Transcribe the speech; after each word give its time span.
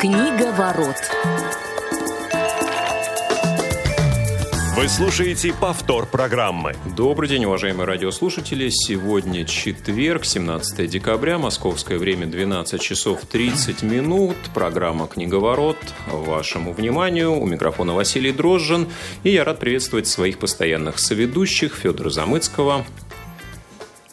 Книга 0.00 0.52
ворот. 0.52 0.96
Вы 4.76 4.88
слушаете 4.88 5.54
повтор 5.54 6.06
программы. 6.06 6.74
Добрый 6.96 7.28
день, 7.28 7.44
уважаемые 7.44 7.86
радиослушатели. 7.86 8.68
Сегодня 8.70 9.44
четверг, 9.44 10.24
17 10.24 10.90
декабря, 10.90 11.38
московское 11.38 11.98
время 11.98 12.26
12 12.26 12.80
часов 12.80 13.20
30 13.30 13.82
минут. 13.82 14.36
Программа 14.52 15.06
«Книговорот» 15.06 15.78
вашему 16.06 16.72
вниманию. 16.72 17.32
У 17.32 17.46
микрофона 17.46 17.94
Василий 17.94 18.32
Дрожжин. 18.32 18.88
И 19.22 19.30
я 19.30 19.44
рад 19.44 19.58
приветствовать 19.58 20.06
своих 20.06 20.38
постоянных 20.38 20.98
соведущих 20.98 21.74
Федора 21.74 22.10
Замыцкого. 22.10 22.84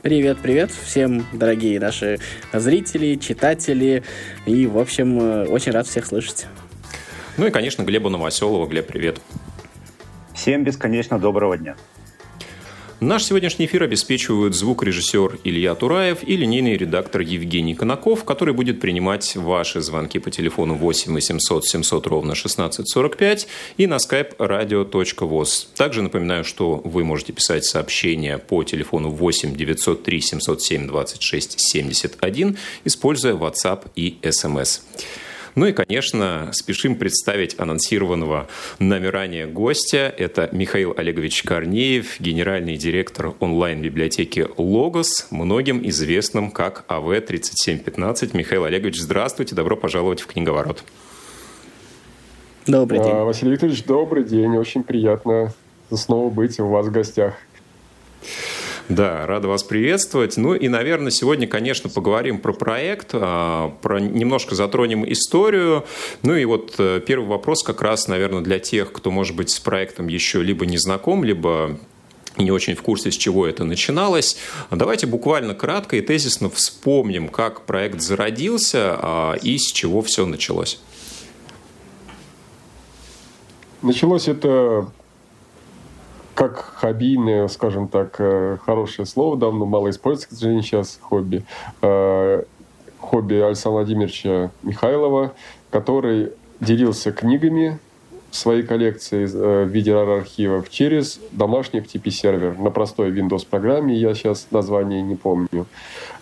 Привет, 0.02 0.40
привет 0.42 0.72
всем, 0.72 1.24
дорогие 1.32 1.80
наши 1.80 2.18
зрители, 2.52 3.18
читатели. 3.18 4.02
И, 4.48 4.66
в 4.66 4.80
общем, 4.80 5.20
э, 5.20 5.46
очень 5.46 5.72
рад 5.74 5.86
всех 5.86 6.08
слышать. 6.08 6.48
Ну 7.38 7.46
и, 7.46 7.52
конечно, 7.52 7.84
Глеба 7.84 8.10
Новоселова. 8.10 8.66
Глеб, 8.66 8.88
привет. 8.88 9.22
Всем 10.34 10.64
бесконечно 10.64 11.20
доброго 11.20 11.56
дня. 11.56 11.76
Наш 13.02 13.24
сегодняшний 13.24 13.66
эфир 13.66 13.82
обеспечивают 13.82 14.54
звукорежиссер 14.54 15.40
Илья 15.44 15.74
Тураев 15.74 16.20
и 16.22 16.38
линейный 16.38 16.78
редактор 16.78 17.22
Евгений 17.22 17.74
Конаков, 17.74 18.24
который 18.24 18.54
будет 18.54 18.80
принимать 18.80 19.36
ваши 19.36 19.82
звонки 19.82 20.20
по 20.20 20.30
телефону 20.30 20.76
8 20.76 21.12
800 21.12 21.66
700 21.66 22.06
ровно 22.06 22.34
1645 22.34 23.48
и 23.78 23.88
на 23.88 23.96
skype 23.96 24.38
radio.voz. 24.38 25.70
Также 25.76 26.04
напоминаю, 26.04 26.44
что 26.44 26.76
вы 26.76 27.04
можете 27.04 27.34
писать 27.34 27.66
сообщения 27.66 28.38
по 28.38 28.64
телефону 28.64 29.10
8 29.10 29.56
903 29.56 30.22
707 30.22 30.88
26 30.88 31.60
71, 31.60 32.58
используя 32.86 33.34
WhatsApp 33.34 33.88
и 33.96 34.20
SMS. 34.22 34.82
Ну 35.56 35.66
и, 35.66 35.74
конечно, 35.74 36.50
спешим 36.54 36.96
представить 36.96 37.60
анонсированного 37.60 38.48
нами 38.80 39.08
ранее 39.08 39.48
гостя. 39.48 40.14
Это 40.18 40.48
Михаил 40.52 40.94
Олегович 40.96 41.44
Корнеев, 41.44 42.20
генеральный 42.20 42.78
директор 42.78 43.34
онлайн-библиотеки 43.40 44.48
«Логос», 44.58 45.28
многим 45.30 45.86
известным 45.90 46.52
как 46.52 46.86
АВ-3715. 46.88 48.30
Михаил 48.34 48.64
Олегович, 48.64 49.02
здравствуйте, 49.02 49.54
добро 49.56 49.76
пожаловать 49.76 50.22
в 50.22 50.28
«Книговорот». 50.28 50.84
Добрый 52.66 53.00
день. 53.00 53.12
А, 53.12 53.26
Василий 53.26 53.52
Викторович, 53.52 53.84
добрый 53.84 54.24
день. 54.24 54.56
Очень 54.56 54.84
приятно 54.84 55.54
снова 55.92 56.30
быть 56.30 56.60
у 56.60 56.68
вас 56.68 56.86
в 56.86 56.92
гостях. 56.92 57.34
Да, 58.92 59.26
рада 59.26 59.48
вас 59.48 59.64
приветствовать. 59.64 60.36
Ну 60.36 60.54
и, 60.54 60.68
наверное, 60.68 61.12
сегодня, 61.12 61.48
конечно, 61.48 61.90
поговорим 61.90 62.40
про 62.40 62.52
проект, 62.52 63.12
а, 63.14 63.70
про 63.82 64.02
немножко 64.02 64.54
затронем 64.54 65.10
историю. 65.10 65.86
Ну 66.24 66.36
и 66.36 66.44
вот 66.44 66.76
э, 66.78 67.00
первый 67.00 67.30
вопрос 67.30 67.64
как 67.64 67.82
раз, 67.82 68.10
наверное, 68.10 68.42
для 68.42 68.60
тех, 68.60 68.92
кто, 68.92 69.10
может 69.10 69.38
быть, 69.38 69.50
с 69.50 69.62
проектом 69.62 70.10
еще 70.10 70.44
либо 70.44 70.66
не 70.66 70.78
знаком, 70.78 71.24
либо 71.24 71.80
не 72.36 72.52
очень 72.52 72.76
в 72.76 72.82
курсе, 72.82 73.12
с 73.12 73.16
чего 73.16 73.48
это 73.48 73.64
начиналось. 73.64 74.36
Давайте 74.72 75.08
буквально 75.08 75.56
кратко 75.56 75.96
и 75.96 76.02
тезисно 76.02 76.50
вспомним, 76.50 77.30
как 77.30 77.62
проект 77.66 78.02
зародился 78.02 78.98
а, 79.02 79.34
и 79.36 79.58
с 79.58 79.72
чего 79.72 80.02
все 80.02 80.26
началось. 80.26 80.82
Началось 83.82 84.28
это 84.28 84.92
как 86.42 86.74
хоббийное, 86.78 87.48
скажем 87.50 87.88
так, 87.88 88.16
э, 88.18 88.58
хорошее 88.66 89.06
слово, 89.06 89.38
давно 89.38 89.68
мало 89.68 89.92
используется, 89.92 90.30
к 90.30 90.32
сожалению, 90.32 90.64
сейчас 90.64 90.98
хобби. 91.00 91.44
Э, 91.84 92.42
хобби 92.98 93.36
Александра 93.36 93.82
Владимировича 93.82 94.50
Михайлова, 94.64 95.34
который 95.70 96.32
делился 96.60 97.12
книгами 97.12 97.78
своей 98.32 98.64
коллекции 98.64 99.26
э, 99.32 99.66
в 99.66 99.68
виде 99.68 99.92
RAR-архивов 99.92 100.68
через 100.72 101.20
домашний 101.32 101.82
FTP-сервер 101.82 102.58
на 102.58 102.72
простой 102.72 103.12
Windows-программе, 103.12 103.94
я 103.94 104.16
сейчас 104.16 104.48
название 104.50 105.04
не 105.04 105.16
помню. 105.16 105.68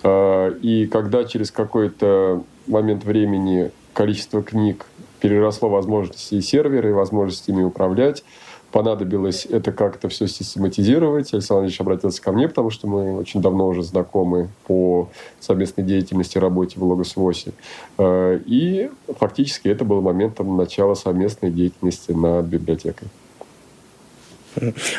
И 0.04 0.90
когда 0.92 1.24
через 1.24 1.50
какой-то 1.50 2.44
момент 2.68 3.06
времени 3.06 3.72
количество 3.94 4.44
книг 4.44 4.86
переросло 5.22 5.70
возможности 5.70 6.42
сервера 6.42 6.90
и 6.90 6.94
возможности 6.94 7.52
ими 7.52 7.64
управлять, 7.64 8.26
понадобилось 8.72 9.46
это 9.46 9.72
как-то 9.72 10.10
все 10.10 10.28
систематизировать. 10.28 11.34
Александр 11.34 11.66
Ильич 11.66 11.80
обратился 11.82 12.22
ко 12.22 12.32
мне, 12.32 12.48
потому 12.48 12.70
что 12.70 12.88
мы 12.88 13.18
очень 13.18 13.42
давно 13.42 13.68
уже 13.68 13.84
знакомы 13.84 14.50
по 14.68 15.10
совместной 15.40 15.84
деятельности, 15.84 16.38
работе 16.38 16.80
в 16.80 16.84
Логос 16.84 17.16
8. 17.16 17.52
Э, 17.98 18.40
и 18.46 18.90
фактически 19.18 19.68
это 19.68 19.86
был 19.86 20.02
моментом 20.02 20.56
начала 20.58 20.94
совместной 20.96 21.52
деятельности 21.52 22.12
над 22.12 22.46
библиотекой. 22.46 23.08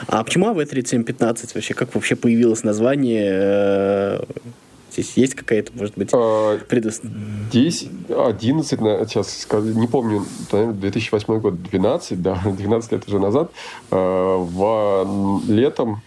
А 0.07 0.25
почему 0.25 0.49
АВ-3715 0.49 1.51
вообще? 1.55 1.75
Как 1.75 1.95
вообще 1.95 2.17
появилось 2.17 2.63
название? 2.63 4.21
Здесь 4.93 5.17
есть 5.17 5.34
какая-то, 5.34 5.73
может 5.75 5.97
быть, 5.97 6.11
предус... 6.69 7.01
Здесь 7.49 7.87
11, 8.09 8.78
сейчас 9.09 9.47
не 9.53 9.87
помню, 9.87 10.25
наверное, 10.53 10.75
2008 10.75 11.39
год, 11.41 11.62
12, 11.62 12.23
да, 12.23 12.41
12 12.45 12.93
лет 12.93 13.09
уже 13.09 13.19
назад, 13.19 13.53
а, 13.91 14.37
в 14.39 15.43
летом, 15.49 16.03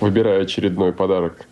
выбирая 0.00 0.42
очередной 0.42 0.92
подарок 0.92 1.46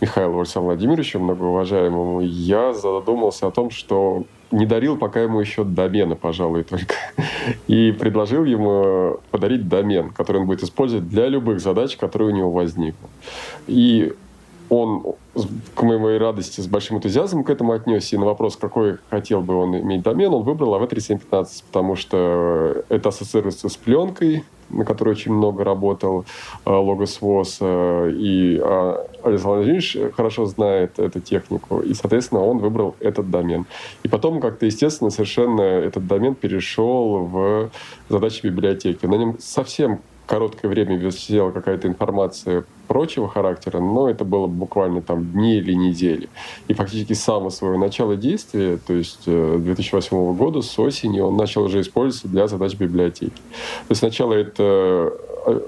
Михаилу 0.00 0.38
Александру 0.38 0.66
Владимировичу, 0.66 1.18
многоуважаемому, 1.18 2.20
я 2.20 2.74
задумался 2.74 3.46
о 3.46 3.50
том, 3.50 3.70
что 3.70 4.24
не 4.50 4.66
дарил 4.66 4.96
пока 4.96 5.22
ему 5.22 5.40
еще 5.40 5.64
домена, 5.64 6.14
пожалуй, 6.14 6.64
только. 6.64 6.94
И 7.66 7.92
предложил 7.92 8.44
ему 8.44 9.20
подарить 9.30 9.68
домен, 9.68 10.10
который 10.10 10.40
он 10.42 10.46
будет 10.46 10.62
использовать 10.62 11.08
для 11.08 11.28
любых 11.28 11.60
задач, 11.60 11.96
которые 11.96 12.32
у 12.32 12.36
него 12.36 12.50
возникнут. 12.50 13.10
И 13.66 14.12
он, 14.68 15.14
к 15.74 15.82
моей 15.82 16.18
радости, 16.18 16.60
с 16.60 16.66
большим 16.66 16.98
энтузиазмом 16.98 17.44
к 17.44 17.50
этому 17.50 17.72
отнесся. 17.72 18.16
И 18.16 18.18
на 18.18 18.26
вопрос, 18.26 18.56
какой 18.56 18.98
хотел 19.10 19.40
бы 19.40 19.54
он 19.54 19.76
иметь 19.78 20.02
домен, 20.02 20.32
он 20.32 20.42
выбрал 20.42 20.74
AV3715, 20.82 21.64
потому 21.66 21.96
что 21.96 22.84
это 22.88 23.08
ассоциируется 23.08 23.68
с 23.68 23.76
пленкой, 23.76 24.44
на 24.70 24.84
которой 24.84 25.10
очень 25.10 25.32
много 25.32 25.64
работал 25.64 26.24
э, 26.64 26.70
Логос 26.70 27.20
ВОЗ, 27.20 27.58
э, 27.60 28.12
и 28.16 28.60
а, 28.60 29.06
Александр 29.22 29.58
Владимирович 29.58 29.96
хорошо 30.16 30.46
знает 30.46 30.98
эту 30.98 31.20
технику, 31.20 31.80
и, 31.80 31.94
соответственно, 31.94 32.42
он 32.42 32.58
выбрал 32.58 32.96
этот 33.00 33.30
домен. 33.30 33.66
И 34.02 34.08
потом 34.08 34.40
как-то, 34.40 34.66
естественно, 34.66 35.10
совершенно 35.10 35.60
этот 35.60 36.06
домен 36.06 36.34
перешел 36.34 37.26
в 37.26 37.70
задачи 38.08 38.44
библиотеки. 38.44 39.06
На 39.06 39.14
нем 39.14 39.36
совсем 39.38 40.00
короткое 40.26 40.68
время 40.68 40.96
висела 40.96 41.50
какая-то 41.50 41.88
информация 41.88 42.64
прочего 42.86 43.28
характера, 43.28 43.80
но 43.80 44.08
это 44.08 44.24
было 44.24 44.46
буквально 44.46 45.02
там 45.02 45.24
дни 45.32 45.56
или 45.56 45.72
недели. 45.72 46.28
И 46.68 46.74
фактически 46.74 47.12
с 47.12 47.22
самого 47.22 47.50
своего 47.50 47.78
начала 47.78 48.16
действия, 48.16 48.78
то 48.78 48.94
есть 48.94 49.24
2008 49.26 50.16
э, 50.16 50.32
года, 50.32 50.62
с 50.62 50.78
осени, 50.78 51.20
он 51.20 51.36
начал 51.36 51.64
уже 51.64 51.80
использоваться 51.80 52.28
для 52.28 52.48
задач 52.48 52.74
библиотеки. 52.74 53.30
То 53.30 53.90
есть 53.90 54.00
сначала 54.00 54.32
это 54.32 55.12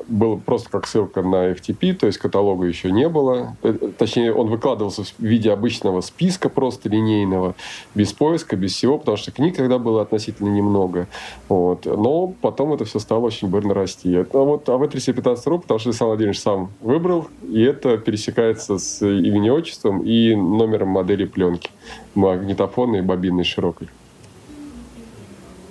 было 0.06 0.36
просто 0.36 0.70
как 0.70 0.86
ссылка 0.86 1.22
на 1.22 1.52
FTP, 1.52 1.94
то 1.94 2.06
есть 2.06 2.18
каталога 2.18 2.66
еще 2.66 2.90
не 2.90 3.08
было. 3.08 3.56
Э, 3.62 3.72
точнее, 3.96 4.32
он 4.32 4.48
выкладывался 4.48 5.04
в 5.04 5.20
виде 5.20 5.52
обычного 5.52 6.00
списка 6.00 6.48
просто 6.48 6.88
линейного, 6.88 7.54
без 7.94 8.12
поиска, 8.12 8.56
без 8.56 8.74
всего, 8.74 8.98
потому 8.98 9.16
что 9.16 9.30
книг 9.30 9.56
тогда 9.56 9.78
было 9.78 10.02
относительно 10.02 10.48
немного. 10.48 11.06
Вот. 11.48 11.86
Но 11.86 12.34
потом 12.40 12.72
это 12.72 12.84
все 12.84 12.98
стало 12.98 13.26
очень 13.26 13.48
быстро 13.48 13.74
расти. 13.74 14.14
А 14.16 14.24
вот 14.38 14.68
АВ-315.ru, 14.68 15.60
потому 15.60 15.78
что 15.78 15.90
Александр 15.90 16.10
Владимирович 16.10 16.40
сам 16.40 16.70
выбрал, 16.80 17.28
и 17.42 17.62
это 17.62 17.98
пересекается 17.98 18.78
с 18.78 19.04
имени 19.04 19.50
отчеством 19.50 20.02
и 20.02 20.34
номером 20.34 20.88
модели 20.88 21.24
пленки 21.24 21.70
магнитофонной 22.14 22.98
и 22.98 23.02
бобинной 23.02 23.44
широкой. 23.44 23.88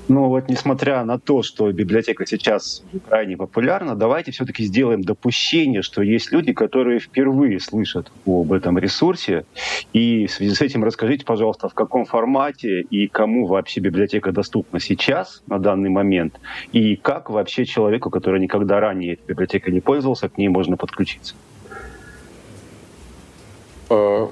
Ну 0.07 0.29
вот, 0.29 0.47
несмотря 0.47 1.03
на 1.03 1.19
то, 1.19 1.43
что 1.43 1.69
библиотека 1.71 2.25
сейчас 2.25 2.81
крайне 3.09 3.35
популярна, 3.35 3.93
давайте 3.93 4.31
все-таки 4.31 4.63
сделаем 4.63 5.01
допущение, 5.01 5.81
что 5.81 6.01
есть 6.01 6.31
люди, 6.31 6.53
которые 6.53 6.99
впервые 6.99 7.59
слышат 7.59 8.09
об 8.25 8.53
этом 8.53 8.77
ресурсе. 8.77 9.45
И 9.91 10.27
в 10.27 10.31
связи 10.31 10.55
с 10.55 10.61
этим 10.61 10.85
расскажите, 10.85 11.25
пожалуйста, 11.25 11.67
в 11.67 11.73
каком 11.73 12.05
формате 12.05 12.81
и 12.81 13.07
кому 13.07 13.47
вообще 13.47 13.81
библиотека 13.81 14.31
доступна 14.31 14.79
сейчас, 14.79 15.43
на 15.47 15.59
данный 15.59 15.89
момент, 15.89 16.39
и 16.71 16.95
как 16.95 17.29
вообще 17.29 17.65
человеку, 17.65 18.09
который 18.09 18.39
никогда 18.39 18.79
ранее 18.79 19.19
библиотекой 19.27 19.73
не 19.73 19.81
пользовался, 19.81 20.29
к 20.29 20.37
ней 20.37 20.47
можно 20.47 20.77
подключиться. 20.77 21.35
А, 23.89 24.29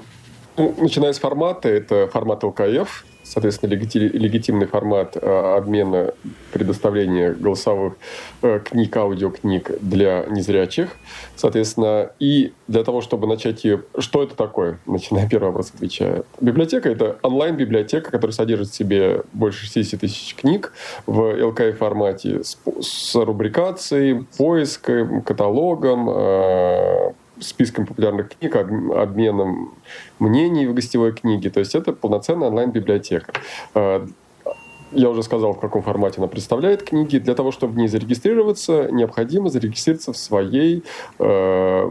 ну, 0.56 0.74
начиная 0.78 1.12
с 1.12 1.18
формата, 1.18 1.68
это 1.68 2.08
формат 2.08 2.42
ЛКФ, 2.44 3.04
соответственно, 3.26 3.70
легитимный 3.70 4.66
формат 4.66 5.16
обмена 5.16 6.14
предоставления 6.52 7.32
голосовых 7.32 7.94
книг, 8.64 8.96
аудиокниг 8.96 9.70
для 9.80 10.24
незрячих. 10.28 10.90
Соответственно, 11.34 12.10
и 12.18 12.52
для 12.68 12.84
того, 12.84 13.00
чтобы 13.00 13.26
начать 13.26 13.64
ее... 13.64 13.82
Что 13.98 14.22
это 14.22 14.34
такое? 14.34 14.78
Начиная 14.86 15.28
первый 15.28 15.48
вопрос, 15.48 15.72
отвечая. 15.74 16.24
Библиотека— 16.40 16.88
это 16.90 17.18
онлайн-библиотека, 17.22 18.10
которая 18.10 18.34
содержит 18.34 18.68
в 18.68 18.74
себе 18.74 19.22
больше 19.32 19.66
60 19.66 20.00
тысяч 20.00 20.34
книг 20.34 20.72
в 21.06 21.20
LKI-формате 21.20 22.42
с, 22.42 22.58
с 22.80 23.14
рубрикацией, 23.14 24.24
поиском, 24.36 25.22
каталогом, 25.22 26.08
э, 26.10 27.12
списком 27.40 27.86
популярных 27.86 28.36
книг, 28.36 28.56
обменом 28.56 29.74
мнений 30.18 30.66
в 30.66 30.74
гостевой 30.74 31.12
книге. 31.12 31.50
То 31.50 31.60
есть 31.60 31.74
это 31.74 31.92
полноценная 31.92 32.48
онлайн-библиотека. 32.48 33.32
Э, 33.74 34.06
я 34.92 35.10
уже 35.10 35.22
сказал, 35.22 35.52
в 35.52 35.60
каком 35.60 35.82
формате 35.82 36.16
она 36.18 36.28
представляет 36.28 36.82
книги. 36.82 37.18
Для 37.18 37.34
того, 37.34 37.50
чтобы 37.52 37.74
в 37.74 37.76
ней 37.76 37.88
зарегистрироваться, 37.88 38.88
необходимо 38.90 39.48
зарегистрироваться 39.48 40.12
в 40.12 40.16
своей 40.16 40.84
э, 41.18 41.90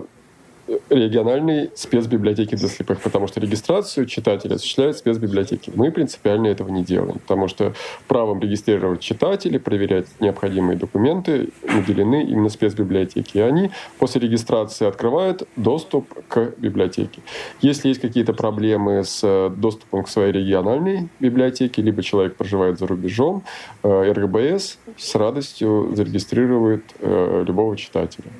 региональной 0.89 1.69
спецбиблиотеки 1.75 2.55
для 2.55 2.67
слепых, 2.67 3.01
потому 3.01 3.27
что 3.27 3.39
регистрацию 3.39 4.05
читателя 4.05 4.55
осуществляют 4.55 4.97
спецбиблиотеки. 4.97 5.71
Мы 5.75 5.91
принципиально 5.91 6.47
этого 6.47 6.69
не 6.69 6.83
делаем, 6.83 7.19
потому 7.19 7.47
что 7.47 7.73
правом 8.07 8.39
регистрировать 8.39 9.01
читателей, 9.01 9.59
проверять 9.59 10.07
необходимые 10.19 10.77
документы 10.77 11.49
наделены 11.63 12.23
именно 12.23 12.49
спецбиблиотеки. 12.49 13.37
И 13.37 13.41
они 13.41 13.71
после 13.99 14.21
регистрации 14.21 14.87
открывают 14.87 15.47
доступ 15.55 16.07
к 16.27 16.53
библиотеке. 16.57 17.21
Если 17.61 17.89
есть 17.89 18.01
какие-то 18.01 18.33
проблемы 18.33 19.03
с 19.03 19.49
доступом 19.55 20.03
к 20.03 20.09
своей 20.09 20.31
региональной 20.31 21.09
библиотеке, 21.19 21.81
либо 21.81 22.01
человек 22.01 22.35
проживает 22.35 22.79
за 22.79 22.87
рубежом, 22.87 23.43
э, 23.83 24.11
РГБС 24.11 24.79
с 24.97 25.15
радостью 25.15 25.91
зарегистрирует 25.95 26.83
э, 26.99 27.43
любого 27.45 27.77
читателя. 27.77 28.31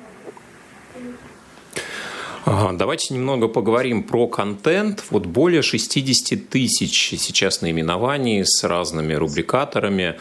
Давайте 2.46 3.12
немного 3.12 3.48
поговорим 3.48 4.04
про 4.04 4.28
контент. 4.28 5.02
Вот 5.10 5.26
более 5.26 5.62
60 5.62 6.48
тысяч 6.48 7.18
сейчас 7.18 7.60
наименований 7.60 8.44
с 8.46 8.62
разными 8.62 9.14
рубрикаторами. 9.14 10.14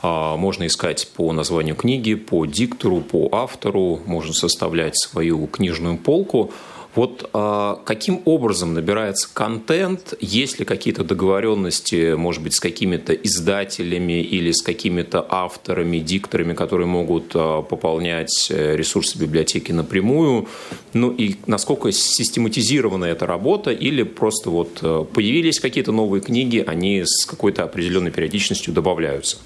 А, 0.00 0.36
можно 0.36 0.68
искать 0.68 1.08
по 1.16 1.32
названию 1.32 1.74
книги, 1.74 2.14
по 2.14 2.46
диктору, 2.46 3.00
по 3.00 3.28
автору. 3.32 4.00
Можно 4.06 4.32
составлять 4.34 4.96
свою 4.96 5.48
книжную 5.48 5.98
полку. 5.98 6.52
Вот 6.94 7.28
а, 7.32 7.80
каким 7.84 8.22
образом 8.24 8.74
набирается 8.74 9.28
контент? 9.32 10.14
Есть 10.20 10.60
ли 10.60 10.64
какие-то 10.64 11.02
договоренности, 11.02 12.14
может 12.14 12.42
быть, 12.42 12.54
с 12.54 12.60
какими-то 12.60 13.12
издателями 13.12 14.22
или 14.22 14.52
с 14.52 14.62
какими-то 14.62 15.26
авторами, 15.28 15.98
дикторами, 15.98 16.54
которые 16.54 16.86
могут 16.86 17.32
а, 17.34 17.62
пополнять 17.62 18.48
э, 18.50 18.76
ресурсы 18.76 19.18
библиотеки 19.18 19.72
напрямую? 19.72 20.46
Ну 20.92 21.10
и 21.10 21.34
насколько 21.46 21.90
систематизирована 21.90 23.06
эта 23.06 23.26
работа 23.26 23.72
или 23.72 24.04
просто 24.04 24.50
вот 24.50 24.78
э, 24.82 25.04
появились 25.12 25.58
какие-то 25.58 25.90
новые 25.90 26.20
книги, 26.20 26.62
они 26.64 27.02
с 27.04 27.26
какой-то 27.26 27.64
определенной 27.64 28.12
периодичностью 28.12 28.72
добавляются? 28.72 29.38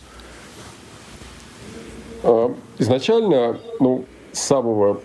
А, 2.23 2.55
изначально, 2.79 3.59
ну, 3.81 4.05
с 4.33 4.41
самого 4.41 5.01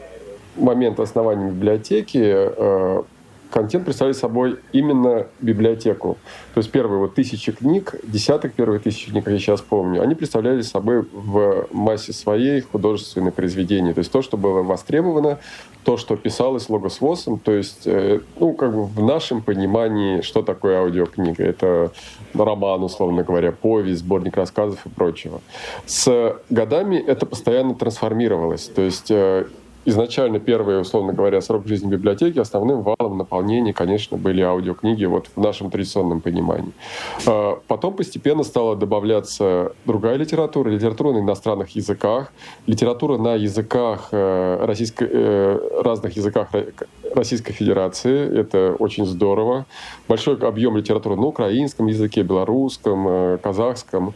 момента 0.56 1.04
основания 1.04 1.50
библиотеки 1.50 2.22
э, 2.24 3.04
контент 3.54 3.86
представляет 3.86 4.18
собой 4.18 4.58
именно 4.72 5.28
библиотеку. 5.40 6.18
То 6.56 6.60
есть 6.60 6.72
первые 6.72 7.00
вот 7.00 7.14
тысячи 7.14 7.52
книг, 7.52 7.96
десяток 8.04 8.54
первых 8.54 8.82
тысяч 8.82 9.06
книг, 9.06 9.26
как 9.26 9.34
я 9.34 9.40
сейчас 9.40 9.62
помню, 9.62 10.02
они 10.02 10.16
представляли 10.16 10.62
собой 10.62 11.06
в 11.14 11.68
массе 11.72 12.14
своей 12.14 12.62
художественные 12.62 13.32
произведения. 13.32 13.94
То 13.94 14.00
есть 14.00 14.12
то, 14.12 14.24
что 14.24 14.38
было 14.38 14.64
востребовано, 14.64 15.38
то, 15.84 15.98
что 15.98 16.16
писалось 16.16 16.68
логосвосом, 16.68 17.38
то 17.38 17.52
есть, 17.52 17.86
э, 17.86 18.22
ну, 18.40 18.54
как 18.54 18.74
бы 18.74 18.86
в 18.86 19.04
нашем 19.04 19.44
понимании, 19.44 20.22
что 20.22 20.42
такое 20.42 20.80
аудиокнига. 20.80 21.44
Это 21.44 21.92
роман, 22.34 22.84
условно 22.84 23.24
говоря, 23.24 23.52
повесть, 23.52 24.00
сборник 24.00 24.36
рассказов 24.36 24.84
и 24.86 24.90
прочего. 24.90 25.42
С 25.86 26.36
годами 26.50 26.96
это 26.96 27.28
постоянно 27.28 27.76
трансформировалось. 27.76 28.68
То 28.68 28.82
есть 28.82 29.12
э, 29.12 29.46
изначально 29.86 30.40
первые, 30.40 30.80
условно 30.80 31.14
говоря, 31.14 31.42
срок 31.42 31.68
жизни 31.68 31.90
библиотеки, 31.90 32.40
основным 32.40 32.82
валом 32.82 33.18
наполнения, 33.18 33.74
конечно, 33.74 34.18
были 34.18 34.42
аудиокниги 34.42 35.06
вот 35.06 35.30
в 35.36 35.42
нашем 35.42 35.70
традиционном 35.70 36.22
понимании. 36.22 36.72
А, 37.26 37.60
потом 37.68 37.96
постепенно 37.96 38.44
стала 38.44 38.76
добавляться 38.76 39.74
другая 39.86 40.16
литература, 40.16 40.70
литература 40.70 41.14
на 41.14 41.20
иностранных 41.20 41.76
языках, 41.76 42.32
литература 42.68 43.18
на 43.18 43.36
языках 43.36 44.10
э, 44.12 44.66
российской, 44.66 45.08
э, 45.12 45.82
разных 45.82 46.16
языках 46.16 46.50
Российской 47.16 47.54
Федерации. 47.54 48.40
Это 48.40 48.76
очень 48.80 49.06
здорово. 49.06 49.66
Большой 50.08 50.38
объем 50.38 50.78
литературы 50.78 51.16
на 51.16 51.26
украинском 51.26 51.88
языке, 51.88 52.24
белорусском, 52.24 53.08
э, 53.08 53.38
казахском. 53.42 54.14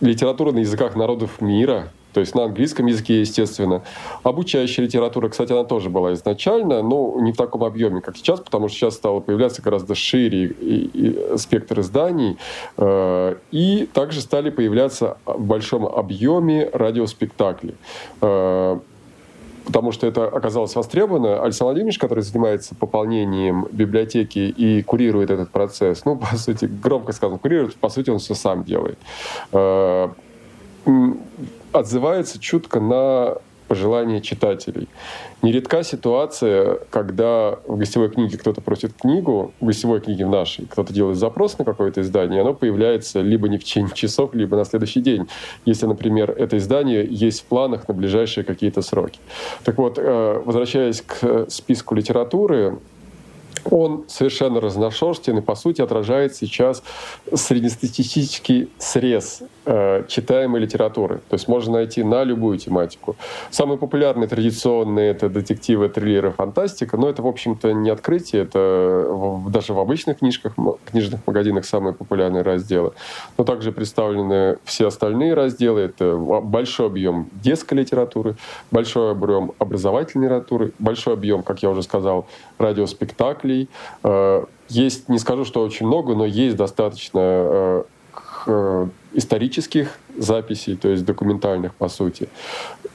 Литература 0.00 0.52
на 0.52 0.58
языках 0.60 0.94
народов 0.94 1.40
мира, 1.40 1.90
то 2.18 2.20
есть 2.20 2.34
на 2.34 2.46
английском 2.46 2.86
языке, 2.86 3.20
естественно. 3.20 3.82
Обучающая 4.24 4.82
литература, 4.82 5.28
кстати, 5.28 5.52
она 5.52 5.62
тоже 5.62 5.88
была 5.88 6.14
изначально, 6.14 6.82
но 6.82 7.14
не 7.20 7.30
в 7.30 7.36
таком 7.36 7.62
объеме, 7.62 8.00
как 8.00 8.16
сейчас, 8.16 8.40
потому 8.40 8.66
что 8.66 8.76
сейчас 8.76 8.94
стало 8.94 9.20
появляться 9.20 9.62
гораздо 9.62 9.94
шире 9.94 10.46
и, 10.46 10.90
и 10.92 11.38
спектр 11.38 11.78
изданий. 11.78 12.36
Э, 12.76 13.36
и 13.52 13.88
также 13.92 14.20
стали 14.20 14.50
появляться 14.50 15.18
в 15.26 15.40
большом 15.40 15.86
объеме 15.86 16.68
радиоспектакли 16.72 17.76
э, 18.20 18.78
потому 19.64 19.92
что 19.92 20.08
это 20.08 20.26
оказалось 20.26 20.74
востребовано. 20.74 21.40
Александр 21.40 21.66
Владимирович, 21.66 22.00
который 22.00 22.24
занимается 22.24 22.74
пополнением 22.74 23.68
библиотеки 23.70 24.40
и 24.40 24.82
курирует 24.82 25.30
этот 25.30 25.50
процесс, 25.50 26.04
ну, 26.04 26.16
по 26.30 26.36
сути, 26.36 26.64
громко 26.64 27.12
сказано, 27.12 27.38
курирует, 27.38 27.76
по 27.76 27.90
сути, 27.90 28.10
он 28.10 28.18
все 28.18 28.34
сам 28.34 28.64
делает 28.64 28.98
э, 29.52 30.08
отзывается 31.72 32.38
чутко 32.38 32.80
на 32.80 33.38
пожелания 33.68 34.20
читателей. 34.20 34.88
Нередка 35.42 35.84
ситуация, 35.84 36.78
когда 36.90 37.58
в 37.66 37.76
гостевой 37.76 38.10
книге 38.10 38.38
кто-то 38.38 38.60
просит 38.60 38.94
книгу, 38.94 39.52
в 39.60 39.66
гостевой 39.66 40.00
книге 40.00 40.26
в 40.26 40.30
нашей, 40.30 40.66
кто-то 40.66 40.92
делает 40.92 41.18
запрос 41.18 41.58
на 41.58 41.64
какое-то 41.64 42.00
издание, 42.00 42.40
оно 42.40 42.54
появляется 42.54 43.20
либо 43.20 43.48
не 43.48 43.58
в 43.58 43.64
течение 43.64 43.94
часов, 43.94 44.34
либо 44.34 44.56
на 44.56 44.64
следующий 44.64 45.00
день, 45.00 45.28
если, 45.66 45.86
например, 45.86 46.30
это 46.30 46.56
издание 46.56 47.06
есть 47.08 47.42
в 47.42 47.44
планах 47.44 47.86
на 47.86 47.94
ближайшие 47.94 48.42
какие-то 48.42 48.82
сроки. 48.82 49.20
Так 49.64 49.78
вот, 49.78 49.98
э, 49.98 50.42
возвращаясь 50.44 51.02
к 51.02 51.46
списку 51.48 51.94
литературы, 51.94 52.78
он 53.64 54.04
совершенно 54.08 54.60
разношерстен 54.60 55.38
и, 55.38 55.40
по 55.40 55.54
сути, 55.54 55.82
отражает 55.82 56.34
сейчас 56.34 56.82
среднестатистический 57.32 58.70
срез 58.78 59.42
э, 59.66 60.04
читаемой 60.08 60.60
литературы. 60.60 61.20
То 61.28 61.34
есть 61.34 61.48
можно 61.48 61.74
найти 61.74 62.02
на 62.02 62.24
любую 62.24 62.58
тематику. 62.58 63.16
Самые 63.50 63.78
популярные 63.78 64.28
традиционные— 64.28 65.10
это 65.12 65.28
детективы, 65.28 65.88
триллеры, 65.88 66.30
фантастика, 66.30 66.96
но 66.96 67.08
это, 67.08 67.22
в 67.22 67.26
общем-то, 67.26 67.72
не 67.72 67.90
открытие, 67.90 68.42
это 68.42 69.06
в, 69.08 69.50
даже 69.50 69.74
в 69.74 69.78
обычных 69.78 70.18
книжках, 70.18 70.54
книжных 70.84 71.20
магазинах 71.26 71.64
самые 71.64 71.94
популярные 71.94 72.42
разделы. 72.42 72.92
Но 73.36 73.44
также 73.44 73.72
представлены 73.72 74.58
все 74.64 74.86
остальные 74.86 75.34
разделы. 75.34 75.80
Это 75.80 76.16
большой 76.16 76.86
объем 76.86 77.28
детской 77.42 77.74
литературы, 77.74 78.36
большой 78.70 79.12
объем 79.12 79.52
образовательной 79.58 80.26
литературы, 80.26 80.72
большой 80.78 81.14
объем, 81.14 81.42
как 81.42 81.62
я 81.62 81.70
уже 81.70 81.82
сказал, 81.82 82.26
радиоспектаклей. 82.58 83.68
Э, 84.04 84.44
есть, 84.68 85.08
не 85.08 85.18
скажу, 85.18 85.44
что 85.44 85.62
очень 85.62 85.86
много, 85.86 86.14
но 86.14 86.26
есть 86.26 86.56
достаточно 86.56 87.20
э, 87.20 87.82
э, 88.46 88.86
исторических 89.14 89.98
записей, 90.16 90.76
то 90.76 90.88
есть 90.88 91.04
документальных, 91.04 91.74
по 91.74 91.88
сути. 91.88 92.28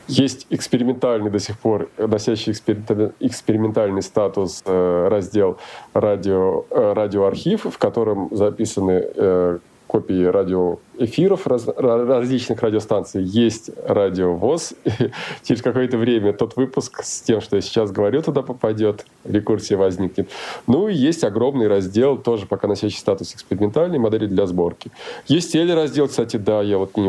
Есть 0.07 0.47
экспериментальный 0.49 1.31
до 1.31 1.39
сих 1.39 1.57
пор, 1.57 1.89
носящий 1.97 2.51
экспериментальный 2.51 4.01
статус 4.01 4.61
раздел 4.65 5.57
радио, 5.93 6.65
радиоархив, 6.69 7.63
в 7.63 7.77
котором 7.77 8.27
записаны 8.31 9.59
копии 9.87 10.25
радио 10.25 10.79
эфиров 11.03 11.47
раз, 11.47 11.67
различных 11.67 12.61
радиостанций, 12.61 13.23
есть 13.23 13.69
радио 13.85 14.33
ВОЗ. 14.35 14.73
через 15.43 15.61
какое-то 15.61 15.97
время 15.97 16.33
тот 16.33 16.55
выпуск 16.55 17.03
с 17.03 17.21
тем, 17.21 17.41
что 17.41 17.55
я 17.55 17.61
сейчас 17.61 17.91
говорю, 17.91 18.21
туда 18.21 18.41
попадет, 18.41 19.05
рекурсия 19.23 19.77
возникнет. 19.77 20.29
Ну 20.67 20.87
и 20.87 20.93
есть 20.93 21.23
огромный 21.23 21.67
раздел, 21.67 22.17
тоже 22.17 22.45
пока 22.45 22.67
носящий 22.67 22.99
статус 22.99 23.33
экспериментальной 23.33 23.99
модели 23.99 24.25
для 24.25 24.45
сборки. 24.45 24.91
Есть 25.27 25.51
телераздел, 25.51 26.07
кстати, 26.07 26.37
да, 26.37 26.61
я 26.61 26.77
вот 26.77 26.95
не, 26.97 27.07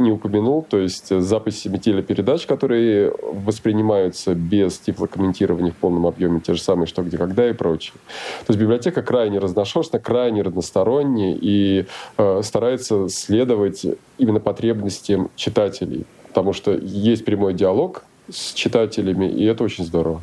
не 0.00 0.12
упомянул, 0.12 0.64
то 0.68 0.78
есть 0.78 1.10
с 1.10 1.22
записями 1.22 1.78
телепередач, 1.78 2.46
которые 2.46 3.12
воспринимаются 3.22 4.34
без 4.34 4.78
тифлокомментирования 4.78 5.72
в 5.72 5.76
полном 5.76 6.06
объеме, 6.06 6.40
те 6.40 6.54
же 6.54 6.62
самые 6.62 6.86
«Что, 6.86 7.02
где, 7.02 7.16
когда» 7.16 7.48
и 7.48 7.52
прочее. 7.52 7.94
То 8.46 8.52
есть 8.52 8.60
библиотека 8.60 9.02
крайне 9.02 9.38
разношерстна, 9.38 9.98
крайне 9.98 10.42
разносторонняя 10.42 11.36
и 11.40 11.86
э, 12.16 12.42
старается 12.42 13.08
следовать 13.28 13.84
именно 14.16 14.40
потребностям 14.40 15.30
читателей, 15.36 16.06
потому 16.28 16.54
что 16.54 16.72
есть 16.72 17.26
прямой 17.26 17.52
диалог 17.52 18.04
с 18.30 18.54
читателями, 18.54 19.26
и 19.26 19.44
это 19.44 19.64
очень 19.64 19.84
здорово. 19.84 20.22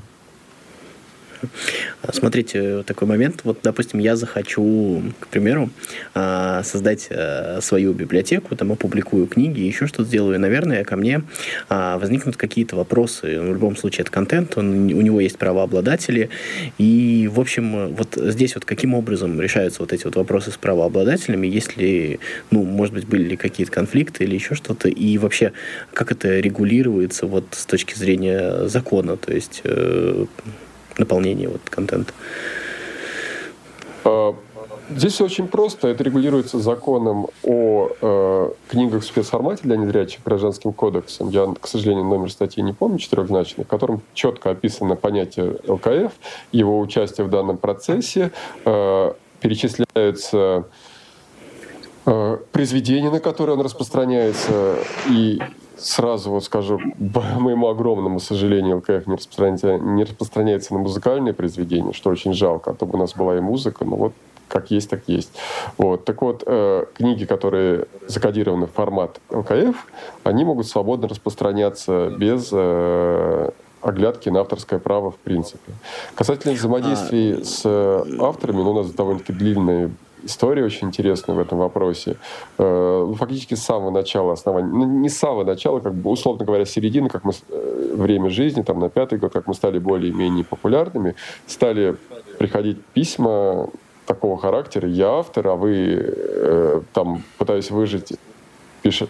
Смотрите, 2.12 2.84
такой 2.84 3.08
момент. 3.08 3.42
Вот, 3.44 3.60
допустим, 3.64 4.00
я 4.00 4.16
захочу, 4.16 5.04
к 5.20 5.28
примеру, 5.28 5.70
а, 6.14 6.64
создать 6.64 7.08
э, 7.10 7.60
свою 7.62 7.94
библиотеку, 7.94 8.56
там 8.56 8.72
опубликую 8.72 9.28
книги, 9.28 9.62
еще 9.62 9.88
что-то 9.88 10.06
сделаю. 10.06 10.40
Наверное, 10.40 10.84
ко 10.84 10.96
мне 10.96 11.24
а, 11.70 11.98
возникнут 11.98 12.38
какие-то 12.38 12.76
вопросы. 12.76 13.40
В 13.40 13.54
любом 13.54 13.76
случае, 13.76 14.04
это 14.04 14.12
контент, 14.12 14.58
он, 14.58 14.86
у 14.86 15.02
него 15.02 15.20
есть 15.22 15.38
правообладатели. 15.38 16.30
И, 16.78 17.30
в 17.32 17.40
общем, 17.40 17.94
вот 17.96 18.16
здесь 18.16 18.56
вот 18.56 18.66
каким 18.66 18.94
образом 18.94 19.40
решаются 19.42 19.82
вот 19.82 19.94
эти 19.94 20.06
вот 20.06 20.16
вопросы 20.16 20.52
с 20.52 20.58
правообладателями, 20.58 21.48
если, 21.48 22.20
ну, 22.52 22.64
может 22.64 22.94
быть, 22.94 23.08
были 23.08 23.24
ли 23.24 23.38
какие-то 23.38 23.72
конфликты 23.72 24.24
или 24.24 24.36
еще 24.36 24.56
что-то, 24.56 24.90
и 24.90 25.18
вообще, 25.18 25.54
как 25.94 26.12
это 26.12 26.40
регулируется 26.40 27.26
вот 27.26 27.46
с 27.52 27.66
точки 27.66 27.96
зрения 27.96 28.68
закона, 28.68 29.18
то 29.18 29.34
есть 29.34 29.62
наполнения 30.98 31.48
вот 31.48 31.62
контента? 31.70 32.14
А, 34.04 34.36
здесь 34.90 35.14
все 35.14 35.26
очень 35.26 35.48
просто. 35.48 35.88
Это 35.88 36.04
регулируется 36.04 36.60
законом 36.60 37.28
о 37.44 37.90
э, 38.00 38.50
книгах 38.70 39.04
в 39.04 39.06
спецформате 39.06 39.64
для 39.64 39.78
незрячих 39.78 40.24
гражданским 40.24 40.74
кодексом. 40.74 41.30
Я, 41.30 41.54
к 41.60 41.68
сожалению, 41.68 42.06
номер 42.06 42.32
статьи 42.32 42.64
не 42.64 42.74
помню, 42.74 43.00
четырехзначный, 43.00 43.66
в 43.66 43.68
котором 43.68 44.02
четко 44.14 44.52
описано 44.52 44.96
понятие 44.96 45.58
ЛКФ, 45.68 46.14
его 46.52 46.80
участие 46.80 47.26
в 47.26 47.30
данном 47.30 47.58
процессе, 47.58 48.32
э, 48.64 49.14
перечисляются 49.42 50.66
э, 52.06 52.38
произведения, 52.52 53.10
на 53.10 53.20
которые 53.20 53.58
он 53.58 53.62
распространяется, 53.62 54.76
и 55.10 55.40
сразу 55.86 56.32
вот 56.32 56.44
скажу, 56.44 56.80
по 57.14 57.22
моему 57.40 57.68
огромному 57.70 58.20
сожалению, 58.20 58.78
ЛКФ 58.78 59.08
не 59.08 59.16
распространяется, 59.16 59.78
не 59.78 60.04
распространяется 60.04 60.74
на 60.74 60.80
музыкальные 60.80 61.34
произведения, 61.34 61.94
что 61.94 62.10
очень 62.10 62.34
жалко, 62.34 62.72
а 62.72 62.74
то 62.74 62.86
бы 62.86 62.98
у 62.98 63.00
нас 63.00 63.14
была 63.14 63.38
и 63.38 63.40
музыка, 63.40 63.86
но 63.86 63.96
вот 63.96 64.14
как 64.48 64.72
есть, 64.72 64.90
так 64.90 65.02
есть. 65.08 65.32
Вот. 65.78 66.06
Так 66.06 66.22
вот, 66.22 66.44
э, 66.46 66.86
книги, 66.94 67.26
которые 67.26 67.86
закодированы 68.08 68.68
в 68.68 68.72
формат 68.72 69.20
ЛКФ, 69.30 69.76
они 70.24 70.46
могут 70.46 70.68
свободно 70.68 71.08
распространяться 71.08 72.10
без 72.10 72.50
э, 72.52 73.50
оглядки 73.82 74.30
на 74.30 74.42
авторское 74.42 74.80
право 74.80 75.12
в 75.12 75.18
принципе. 75.18 75.72
Касательно 76.16 76.54
взаимодействий 76.54 77.42
а... 77.42 77.44
с 77.44 77.66
авторами, 78.20 78.58
ну, 78.58 78.72
у 78.72 78.82
нас 78.82 78.92
довольно-таки 78.92 79.34
длинные 79.34 79.92
история 80.26 80.64
очень 80.64 80.88
интересная 80.88 81.36
в 81.36 81.40
этом 81.40 81.60
вопросе. 81.60 82.18
Э, 82.58 83.06
ну, 83.08 83.14
фактически 83.14 83.54
с 83.54 83.64
самого 83.64 83.92
начала 83.92 84.34
основания, 84.34 84.68
ну, 84.68 84.86
не 84.86 85.10
с 85.10 85.18
самого 85.18 85.44
начала, 85.44 85.80
как 85.80 85.94
бы, 85.94 86.10
условно 86.10 86.46
говоря, 86.46 86.66
середины, 86.66 87.10
как 87.10 87.24
мы, 87.24 87.32
э, 87.50 87.94
время 87.96 88.30
жизни, 88.30 88.62
там, 88.62 88.80
на 88.80 88.90
пятый 88.90 89.20
год, 89.20 89.34
как 89.34 89.48
мы 89.48 89.54
стали 89.54 89.80
более-менее 89.80 90.44
популярными, 90.44 91.16
стали 91.48 91.96
приходить 92.38 92.84
письма 92.94 93.70
такого 94.06 94.38
характера, 94.38 94.88
я 94.88 95.20
автор, 95.20 95.48
а 95.48 95.56
вы 95.56 95.98
э, 95.98 96.82
там 96.94 97.24
пытаюсь 97.38 97.72
выжить 97.72 98.14
пишу, 98.86 99.08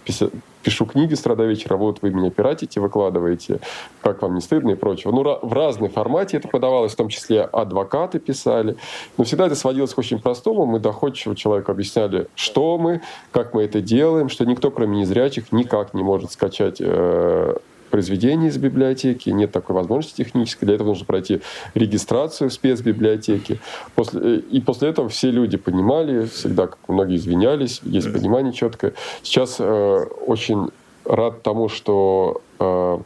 пишу 0.63 0.85
книги 0.85 1.13
с 1.13 1.19
утра 1.19 1.35
до 1.35 1.43
вечера, 1.43 1.75
вот 1.75 2.01
вы 2.01 2.11
меня 2.11 2.29
пиратите, 2.29 2.79
выкладываете, 2.79 3.59
как 4.01 4.21
вам 4.21 4.35
не 4.35 4.41
стыдно 4.41 4.71
и 4.71 4.75
прочего. 4.75 5.11
Ну, 5.11 5.39
в 5.41 5.53
разной 5.53 5.89
формате 5.89 6.37
это 6.37 6.47
подавалось, 6.47 6.93
в 6.93 6.95
том 6.95 7.09
числе 7.09 7.41
адвокаты 7.41 8.19
писали. 8.19 8.77
Но 9.17 9.25
всегда 9.25 9.47
это 9.47 9.55
сводилось 9.55 9.93
к 9.93 9.97
очень 9.97 10.19
простому. 10.19 10.65
Мы 10.65 10.79
доходчиво 10.79 11.35
человеку 11.35 11.71
объясняли, 11.71 12.27
что 12.35 12.77
мы, 12.77 13.01
как 13.31 13.53
мы 13.53 13.63
это 13.63 13.81
делаем, 13.81 14.29
что 14.29 14.45
никто, 14.45 14.71
кроме 14.71 14.99
незрячих, 14.99 15.51
никак 15.51 15.93
не 15.93 16.03
может 16.03 16.31
скачать 16.31 16.77
э, 16.79 17.57
произведений 17.95 18.47
из 18.47 18.57
библиотеки, 18.57 19.29
нет 19.29 19.53
такой 19.53 19.73
возможности 19.73 20.17
технической. 20.17 20.65
Для 20.65 20.75
этого 20.75 20.89
нужно 20.89 21.05
пройти 21.05 21.39
регистрацию 21.75 22.49
в 22.49 22.53
спецбиблиотеке. 22.53 23.59
После, 23.95 24.19
э, 24.21 24.39
и 24.51 24.59
после 24.59 24.89
этого 24.89 25.07
все 25.07 25.31
люди 25.31 25.55
понимали, 25.55 26.25
всегда, 26.25 26.67
как 26.67 26.77
многие 26.89 27.15
извинялись, 27.15 27.79
есть 27.83 28.11
понимание 28.11 28.51
четкое. 28.51 28.91
Сейчас 29.23 29.55
э, 29.59 30.05
очень 30.27 30.71
рад 31.05 31.41
тому, 31.41 31.69
что 31.69 32.41
э, 32.59 32.97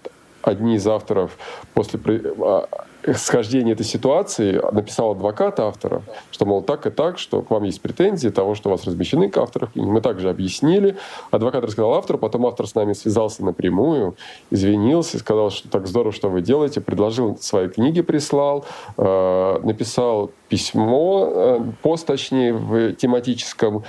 одни 0.50 0.75
из 0.75 0.88
авторов 0.88 1.38
после 1.74 2.00
а, 2.41 2.68
схождения 3.15 3.74
этой 3.74 3.86
ситуации 3.86 4.62
написал 4.72 5.12
адвокат 5.12 5.60
автора, 5.60 6.01
что, 6.32 6.46
мол, 6.46 6.62
так 6.62 6.86
и 6.86 6.89
так, 6.89 7.18
что 7.18 7.41
к 7.41 7.50
вам 7.51 7.63
есть 7.63 7.82
претензии 7.82 8.29
того, 8.29 8.56
что 8.56 8.70
у 8.70 8.72
вас 8.72 8.86
размещены 8.86 9.29
к 9.29 9.38
авторах. 9.38 9.70
И 9.75 9.82
мы 9.82 10.01
также 10.01 10.29
объяснили. 10.29 10.98
Адвокат 11.32 11.63
рассказал 11.63 11.94
автору, 11.94 12.20
потом 12.20 12.46
автор 12.46 12.68
с 12.68 12.75
нами 12.75 12.94
связался 12.94 13.44
напрямую, 13.44 14.15
извинился, 14.51 15.20
сказал, 15.20 15.50
что 15.50 15.70
так 15.70 15.88
здорово, 15.88 16.12
что 16.12 16.29
вы 16.29 16.41
делаете, 16.41 16.82
предложил 16.82 17.38
свои 17.38 17.70
книги, 17.70 18.01
прислал, 18.01 18.65
э, 18.98 19.60
написал 19.63 20.32
письмо, 20.50 21.29
э, 21.32 21.60
пост, 21.82 22.06
точнее, 22.06 22.53
в 22.53 22.94
тематическом 22.94 23.84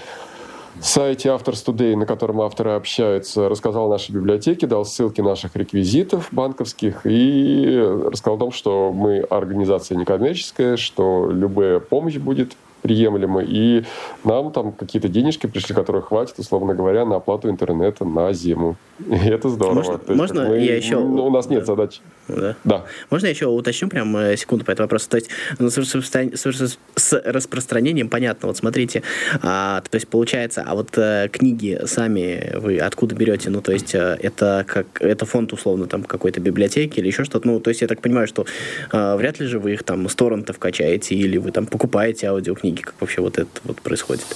сайте 0.80 1.28
Authors 1.28 1.64
Today, 1.64 1.96
на 1.96 2.06
котором 2.06 2.40
авторы 2.40 2.72
общаются, 2.72 3.48
рассказал 3.48 3.86
о 3.86 3.90
нашей 3.90 4.12
библиотеке, 4.12 4.66
дал 4.66 4.84
ссылки 4.84 5.20
наших 5.20 5.56
реквизитов 5.56 6.28
банковских 6.32 7.04
и 7.04 7.78
рассказал 8.06 8.36
о 8.36 8.38
том, 8.38 8.52
что 8.52 8.92
мы 8.92 9.20
организация 9.20 9.96
некоммерческая, 9.96 10.76
что 10.76 11.28
любая 11.30 11.80
помощь 11.80 12.16
будет 12.16 12.56
приемлемы. 12.82 13.44
И 13.46 13.84
нам 14.24 14.52
там 14.52 14.72
какие-то 14.72 15.08
денежки 15.08 15.46
пришли, 15.46 15.74
которые 15.74 16.02
хватит, 16.02 16.38
условно 16.38 16.74
говоря, 16.74 17.04
на 17.04 17.16
оплату 17.16 17.48
интернета 17.48 18.04
на 18.04 18.32
зиму. 18.32 18.76
И 18.98 19.28
это 19.28 19.48
здорово. 19.48 19.74
Можно, 19.74 19.92
есть, 19.92 20.08
можно 20.08 20.48
мы, 20.48 20.58
я 20.58 20.76
еще... 20.76 20.98
Ну, 20.98 21.26
у 21.26 21.30
нас 21.30 21.48
нет 21.48 21.60
да. 21.60 21.66
задач. 21.66 22.00
Да. 22.28 22.56
да. 22.64 22.84
Можно 23.10 23.26
я 23.26 23.32
еще 23.32 23.46
уточню 23.46 23.88
прям 23.88 24.16
э, 24.16 24.36
секунду 24.36 24.64
по 24.64 24.70
этому 24.70 24.84
вопросу? 24.84 25.08
То 25.10 25.16
есть 25.16 25.30
ну, 25.58 25.68
с, 25.70 26.78
с 26.96 27.22
распространением 27.24 28.08
понятно. 28.08 28.48
Вот 28.48 28.56
смотрите, 28.56 29.02
а, 29.42 29.82
то 29.88 29.96
есть 29.96 30.08
получается, 30.08 30.64
а 30.66 30.74
вот 30.74 30.90
а, 30.96 31.28
книги 31.28 31.80
сами 31.86 32.52
вы 32.56 32.78
откуда 32.78 33.14
берете? 33.14 33.50
Ну, 33.50 33.60
то 33.60 33.72
есть 33.72 33.94
а, 33.94 34.16
это 34.20 34.64
как 34.66 35.00
это 35.00 35.26
фонд 35.26 35.52
условно 35.52 35.86
там 35.86 36.04
какой-то 36.04 36.40
библиотеки 36.40 37.00
или 37.00 37.08
еще 37.08 37.24
что-то? 37.24 37.46
Ну, 37.46 37.60
то 37.60 37.70
есть 37.70 37.80
я 37.80 37.88
так 37.88 38.00
понимаю, 38.00 38.26
что 38.26 38.46
а, 38.92 39.16
вряд 39.16 39.40
ли 39.40 39.46
же 39.46 39.58
вы 39.58 39.72
их 39.72 39.82
там 39.82 40.08
с 40.08 40.14
торрентов 40.14 40.58
качаете 40.58 41.14
или 41.14 41.38
вы 41.38 41.50
там 41.50 41.66
покупаете 41.66 42.28
аудиокниги, 42.28 42.69
как 42.78 42.94
вообще 43.00 43.20
вот 43.20 43.38
это 43.38 43.50
вот 43.64 43.80
происходит? 43.82 44.26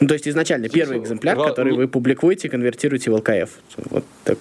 Ну, 0.00 0.08
то 0.08 0.14
есть 0.14 0.26
изначально 0.26 0.68
Здесь 0.68 0.82
первый 0.82 0.98
экземпляр, 0.98 1.36
который 1.36 1.74
вы 1.74 1.86
публикуете, 1.86 2.48
конвертируете 2.48 3.10
в 3.10 3.14
ЛКФ. 3.16 3.50
Вот 3.90 4.04
так. 4.24 4.38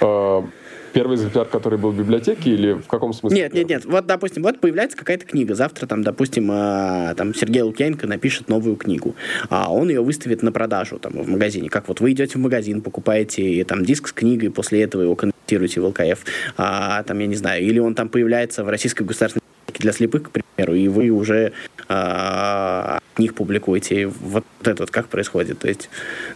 А, 0.00 0.44
первый 0.92 1.16
экземпляр, 1.16 1.46
который 1.46 1.78
был 1.78 1.92
в 1.92 1.98
библиотеке, 1.98 2.50
или 2.50 2.72
в 2.72 2.86
каком 2.88 3.12
смысле? 3.12 3.38
Нет, 3.38 3.54
нет, 3.54 3.68
нет. 3.68 3.84
Вот, 3.84 4.06
допустим, 4.06 4.42
вот 4.42 4.58
появляется 4.60 4.96
какая-то 4.96 5.24
книга. 5.24 5.54
Завтра, 5.54 5.86
там, 5.86 6.02
допустим, 6.02 6.50
э, 6.50 7.14
там 7.16 7.32
Сергей 7.32 7.62
Лукьяненко 7.62 8.08
напишет 8.08 8.48
новую 8.48 8.74
книгу, 8.76 9.14
а 9.50 9.72
он 9.72 9.88
ее 9.88 10.02
выставит 10.02 10.42
на 10.42 10.50
продажу 10.50 10.98
там 10.98 11.12
в 11.12 11.28
магазине. 11.28 11.68
Как 11.68 11.86
вот 11.86 12.00
вы 12.00 12.10
идете 12.10 12.38
в 12.38 12.40
магазин, 12.40 12.80
покупаете 12.80 13.62
там 13.64 13.84
диск 13.84 14.08
с 14.08 14.12
книгой, 14.12 14.50
после 14.50 14.82
этого 14.82 15.02
его 15.02 15.14
конвертируете 15.14 15.80
в 15.80 15.86
ЛКФ, 15.86 16.24
а, 16.56 17.04
там, 17.04 17.18
я 17.20 17.26
не 17.26 17.36
знаю, 17.36 17.62
или 17.62 17.78
он 17.78 17.94
там 17.94 18.08
появляется 18.08 18.64
в 18.64 18.68
Российской 18.68 19.04
государственной 19.04 19.45
для 19.78 19.92
слепых, 19.92 20.24
к 20.24 20.30
примеру, 20.30 20.74
и 20.74 20.88
вы 20.88 21.10
уже 21.10 21.52
а, 21.88 22.98
них 23.18 23.34
публикуете. 23.34 24.06
Вот 24.06 24.44
это 24.62 24.82
вот 24.82 24.90
как 24.90 25.08
происходит? 25.08 25.58
То 25.58 25.68
есть, 25.68 25.88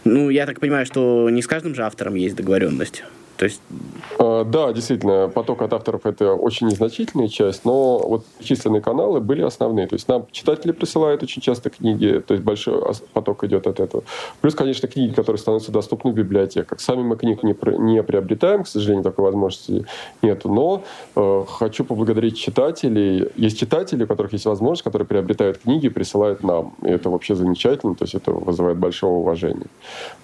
ну, 0.03 0.29
я 0.29 0.45
так 0.45 0.59
понимаю, 0.59 0.85
что 0.85 1.29
не 1.29 1.41
с 1.41 1.47
каждым 1.47 1.75
же 1.75 1.83
автором 1.83 2.15
есть 2.15 2.35
договоренность. 2.35 3.03
То 3.41 3.45
есть... 3.45 3.59
А, 4.19 4.43
да, 4.43 4.71
действительно, 4.71 5.27
поток 5.27 5.63
от 5.63 5.73
авторов 5.73 6.05
это 6.05 6.33
очень 6.33 6.67
незначительная 6.67 7.27
часть, 7.27 7.65
но 7.65 7.97
вот 7.97 8.23
численные 8.39 8.83
каналы 8.83 9.19
были 9.19 9.41
основные. 9.41 9.87
То 9.87 9.95
есть 9.95 10.07
нам 10.07 10.27
читатели 10.31 10.71
присылают 10.71 11.23
очень 11.23 11.41
часто 11.41 11.71
книги, 11.71 12.19
то 12.19 12.35
есть 12.35 12.43
большой 12.43 12.79
поток 13.13 13.43
идет 13.43 13.65
от 13.65 13.79
этого. 13.79 14.03
Плюс, 14.41 14.53
конечно, 14.53 14.87
книги, 14.87 15.11
которые 15.11 15.39
становятся 15.39 15.71
доступны 15.71 16.11
в 16.11 16.13
библиотеках. 16.13 16.79
Сами 16.79 17.01
мы 17.01 17.17
книг 17.17 17.41
не, 17.41 17.55
не 17.79 18.03
приобретаем, 18.03 18.63
к 18.63 18.67
сожалению, 18.67 19.03
такой 19.03 19.25
возможности 19.25 19.87
нет. 20.21 20.45
Но 20.45 20.83
э, 21.15 21.43
хочу 21.47 21.83
поблагодарить 21.83 22.37
читателей. 22.37 23.27
Есть 23.37 23.57
читатели, 23.57 24.03
у 24.03 24.07
которых 24.07 24.33
есть 24.33 24.45
возможность, 24.45 24.83
которые 24.83 25.07
приобретают 25.07 25.57
книги 25.57 25.87
и 25.87 25.89
присылают 25.89 26.43
нам. 26.43 26.75
И 26.83 26.89
это 26.89 27.09
вообще 27.09 27.33
замечательно, 27.33 27.95
то 27.95 28.03
есть 28.03 28.13
это 28.13 28.31
вызывает 28.31 28.77
большое 28.77 29.13
уважение. 29.13 29.67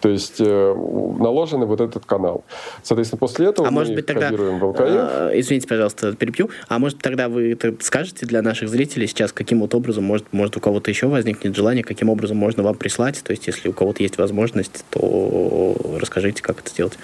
То 0.02 0.10
есть 0.10 0.40
э, 0.40 0.76
наложенный 1.18 1.66
вот 1.66 1.82
этот 1.82 2.06
канал. 2.06 2.44
Соответственно, 2.84 3.07
после 3.16 3.48
этого 3.48 3.68
а 3.68 3.72
мы 3.72 3.80
может 3.80 3.96
быть 3.96 4.06
тогда, 4.06 4.32
в 4.32 4.64
ЛКФ. 4.64 4.80
Э, 4.82 5.32
извините, 5.36 5.68
пожалуйста, 5.68 6.14
перебью. 6.14 6.50
А 6.68 6.80
может 6.80 7.00
тогда 7.00 7.30
вы 7.30 7.58
скажете 7.80 8.26
для 8.26 8.42
наших 8.42 8.70
зрителей 8.70 9.08
сейчас, 9.08 9.32
каким 9.32 9.62
вот 9.62 9.74
образом, 9.76 10.04
может, 10.04 10.26
может 10.34 10.58
у 10.58 10.60
кого-то 10.60 10.92
еще 10.92 11.08
возникнет 11.08 11.56
желание, 11.56 11.84
каким 11.84 12.10
образом 12.10 12.38
можно 12.38 12.64
вам 12.64 12.76
прислать? 12.76 13.22
То 13.24 13.32
есть, 13.32 13.48
если 13.48 13.70
у 13.70 13.74
кого-то 13.74 14.04
есть 14.04 14.18
возможность, 14.18 14.84
то 14.90 15.76
расскажите, 16.00 16.42
как 16.42 16.60
это 16.60 16.70
сделать. 16.70 16.98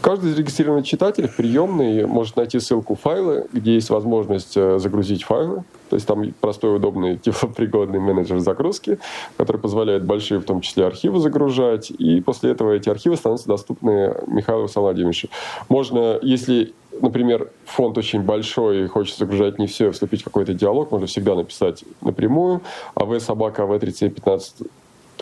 Каждый 0.00 0.30
зарегистрированный 0.30 0.84
читатель 0.84 1.26
в 1.26 1.36
приемной 1.36 2.06
может 2.06 2.36
найти 2.36 2.60
ссылку 2.60 2.94
файлы, 2.94 3.46
где 3.52 3.74
есть 3.74 3.90
возможность 3.90 4.56
э, 4.56 4.78
загрузить 4.78 5.24
файлы. 5.24 5.64
То 5.90 5.96
есть 5.96 6.06
там 6.06 6.32
простой, 6.40 6.76
удобный, 6.76 7.16
теплопригодный 7.22 7.98
менеджер 7.98 8.38
загрузки, 8.38 8.98
который 9.36 9.60
позволяет 9.60 10.04
большие, 10.04 10.38
в 10.38 10.44
том 10.44 10.60
числе, 10.60 10.86
архивы 10.86 11.18
загружать. 11.20 11.90
И 11.90 12.20
после 12.20 12.52
этого 12.52 12.72
эти 12.72 12.88
архивы 12.88 13.16
становятся 13.16 13.48
доступны 13.48 14.14
Михаилу 14.26 14.68
Саладиновичу. 14.68 15.28
Можно, 15.68 16.18
если 16.22 16.74
например, 17.00 17.50
фонд 17.64 17.96
очень 17.98 18.22
большой 18.22 18.84
и 18.84 18.86
хочется 18.86 19.20
загружать 19.20 19.58
не 19.58 19.66
все, 19.66 19.90
вступить 19.92 20.22
в 20.22 20.24
какой-то 20.24 20.52
диалог, 20.54 20.90
можно 20.90 21.06
всегда 21.06 21.34
написать 21.34 21.84
напрямую 22.00 22.62
авсобака 22.94 23.62
v3715 23.62 24.66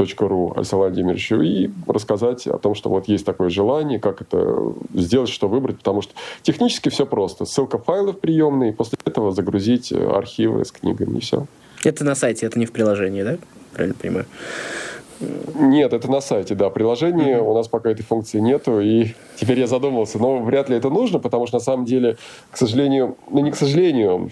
ру 0.01 0.53
Александру 0.57 0.89
Владимировичу 0.89 1.41
и 1.41 1.71
рассказать 1.87 2.47
о 2.47 2.59
том, 2.59 2.75
что 2.75 2.91
вот 2.91 3.09
есть 3.09 3.25
такое 3.25 3.49
желание, 3.49 3.99
как 3.99 4.21
это 4.21 4.73
сделать, 4.95 5.29
что 5.29 5.49
выбрать, 5.49 5.79
потому 5.79 6.03
что 6.03 6.15
технически 6.43 6.89
все 6.89 7.07
просто. 7.07 7.45
Ссылка 7.45 7.79
файлов 7.79 8.21
приемные, 8.21 8.73
после 8.73 8.99
этого 9.05 9.33
загрузить 9.33 9.93
архивы 9.93 10.65
с 10.65 10.73
книгами 10.73 11.19
и 11.19 11.21
все. 11.21 11.47
Это 11.85 12.05
на 12.05 12.15
сайте, 12.15 12.47
это 12.47 12.59
не 12.59 12.67
в 12.67 12.73
приложении, 12.73 13.23
да? 13.23 13.39
Правильно 13.73 13.95
понимаю? 14.01 14.27
Нет, 15.55 15.93
это 15.93 16.11
на 16.11 16.21
сайте, 16.21 16.55
да. 16.55 16.69
Приложение 16.69 17.37
mm-hmm. 17.37 17.51
у 17.51 17.55
нас 17.55 17.69
пока 17.69 17.91
этой 17.91 18.03
функции 18.03 18.39
нету, 18.39 18.81
и 18.81 19.15
теперь 19.37 19.59
я 19.59 19.67
задумался, 19.67 20.19
но 20.19 20.39
вряд 20.41 20.69
ли 20.69 20.77
это 20.77 20.91
нужно, 20.91 21.19
потому 21.19 21.47
что 21.47 21.57
на 21.57 21.61
самом 21.61 21.87
деле, 21.87 22.19
к 22.51 22.57
сожалению, 22.57 23.17
ну 23.31 23.41
не 23.41 23.51
к 23.51 23.57
сожалению, 23.57 24.31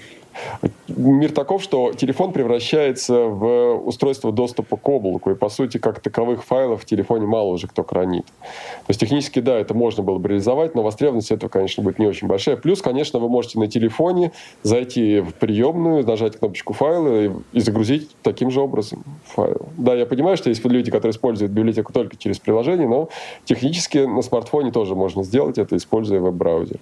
Мир 0.89 1.33
таков, 1.33 1.63
что 1.63 1.93
телефон 1.93 2.33
превращается 2.33 3.25
в 3.25 3.75
устройство 3.87 4.33
доступа 4.33 4.77
к 4.77 4.89
облаку, 4.89 5.31
и, 5.31 5.35
по 5.35 5.49
сути, 5.49 5.79
как 5.79 6.01
таковых 6.01 6.45
файлов 6.45 6.83
в 6.83 6.85
телефоне 6.85 7.27
мало 7.27 7.51
уже 7.51 7.67
кто 7.67 7.83
хранит. 7.85 8.27
То 8.27 8.89
есть, 8.89 9.01
технически, 9.01 9.41
да, 9.41 9.59
это 9.59 9.75
можно 9.75 10.03
было 10.03 10.19
бы 10.19 10.29
реализовать, 10.29 10.75
но 10.75 10.83
востребованность 10.83 11.31
этого, 11.31 11.49
конечно, 11.49 11.83
будет 11.83 11.99
не 11.99 12.07
очень 12.07 12.29
большая. 12.29 12.57
Плюс, 12.57 12.83
конечно, 12.83 13.19
вы 13.19 13.29
можете 13.29 13.59
на 13.59 13.67
телефоне 13.67 14.33
зайти 14.63 15.21
в 15.21 15.35
приемную, 15.35 16.05
нажать 16.05 16.39
кнопочку 16.39 16.73
файла 16.73 17.25
и, 17.25 17.31
и 17.53 17.61
загрузить 17.61 18.11
таким 18.23 18.51
же 18.51 18.61
образом 18.61 19.05
файл. 19.25 19.69
Да, 19.77 19.95
я 19.95 20.07
понимаю, 20.07 20.37
что 20.37 20.49
есть 20.51 20.65
люди, 20.65 20.91
которые 20.91 21.13
используют 21.13 21.53
библиотеку 21.53 21.93
только 21.93 22.17
через 22.17 22.39
приложение, 22.39 22.89
но 22.89 23.09
технически 23.45 23.99
на 23.99 24.23
смартфоне 24.23 24.73
тоже 24.73 24.95
можно 24.95 25.23
сделать 25.23 25.59
это, 25.59 25.77
используя 25.77 26.21
веб-браузер. 26.21 26.79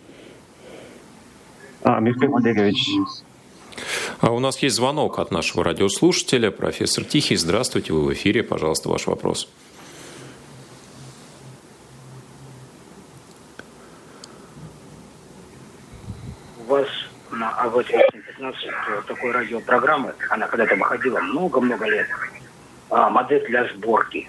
А, 1.83 2.01
Михаил 2.01 2.37
Олегович, 2.37 2.89
а 4.21 4.31
у 4.31 4.39
нас 4.39 4.59
есть 4.59 4.77
звонок 4.77 5.19
от 5.19 5.31
нашего 5.31 5.65
радиослушателя, 5.65 6.51
профессор 6.51 7.05
Тихий. 7.05 7.37
Здравствуйте, 7.37 7.93
вы 7.93 8.05
в 8.05 8.13
эфире. 8.13 8.43
Пожалуйста, 8.43 8.89
ваш 8.89 9.07
вопрос. 9.07 9.49
У 16.59 16.71
вас 16.71 16.87
на 17.31 17.51
АВ-15 17.63 19.07
такой 19.07 19.33
радиопрограммы, 19.33 20.15
она 20.31 20.47
когда-то 20.47 20.77
выходила 20.77 21.21
много-много 21.21 21.87
лет, 21.87 22.09
а, 22.91 23.11
модель 23.11 23.47
для 23.47 23.69
сборки. 23.73 24.29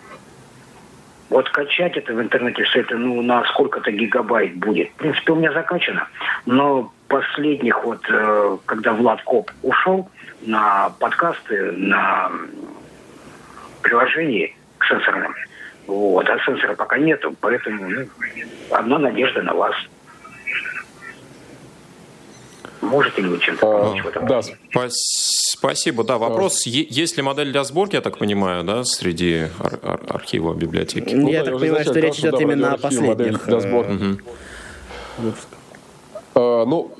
Вот 1.34 1.50
качать 1.50 1.98
это 1.98 2.13
в 2.13 2.22
интернете, 2.22 2.62
все 2.62 2.82
это, 2.82 2.96
ну, 2.96 3.20
на 3.24 3.44
сколько-то 3.46 3.90
гигабайт 3.92 4.56
будет. 4.56 4.92
В 4.92 4.96
принципе, 4.98 5.32
у 5.32 5.36
меня 5.36 5.52
закачано. 5.52 6.08
Но 6.46 6.94
последних, 7.08 7.84
вот, 7.84 8.02
э, 8.08 8.58
когда 8.68 8.94
Влад 8.94 9.24
Коп 9.24 9.50
ушел 9.63 10.08
на 10.44 10.92
подкасты, 11.00 11.72
на 11.72 12.30
приложении 13.82 14.56
к 14.78 14.86
сенсорным, 14.86 15.34
вот, 15.88 16.30
а 16.30 16.38
сенсора 16.46 16.75
пока 16.75 17.00
нету, 17.00 17.36
поэтому 17.42 17.90
ну, 17.90 18.06
одна 18.70 19.00
надежда 19.00 19.42
на 19.42 19.56
вас. 19.56 19.75
Можете 22.84 23.22
ли 23.22 23.30
вы 23.30 23.40
чем-то 23.40 23.66
помочь 23.66 24.02
а, 24.02 24.04
в 24.04 24.08
этом? 24.08 24.28
Да, 24.28 24.42
спасибо. 24.90 26.04
Да, 26.04 26.18
вопрос, 26.18 26.63
да. 26.66 26.72
есть 26.72 27.18
ли 27.18 27.24
модель 27.24 27.52
для 27.52 27.63
сборки, 27.63 27.96
я 27.96 28.02
так 28.02 28.18
понимаю, 28.18 28.63
да, 28.63 28.84
среди 28.84 29.48
ар- 29.60 29.80
ар- 29.82 30.02
архива 30.10 30.54
библиотеки? 30.54 31.13
Ну, 31.13 31.30
я 31.30 31.44
да, 31.44 31.52
так 31.52 31.60
понимаю, 31.60 31.86
что 31.86 32.00
речь 32.00 32.20
идет 32.20 32.40
именно 32.42 32.74
о 32.74 32.78
последних. 32.78 33.46
Для 33.46 33.60
сборки. 33.60 33.92
Угу. 33.92 35.34
Э, 36.36 36.66
ну, 36.66 36.92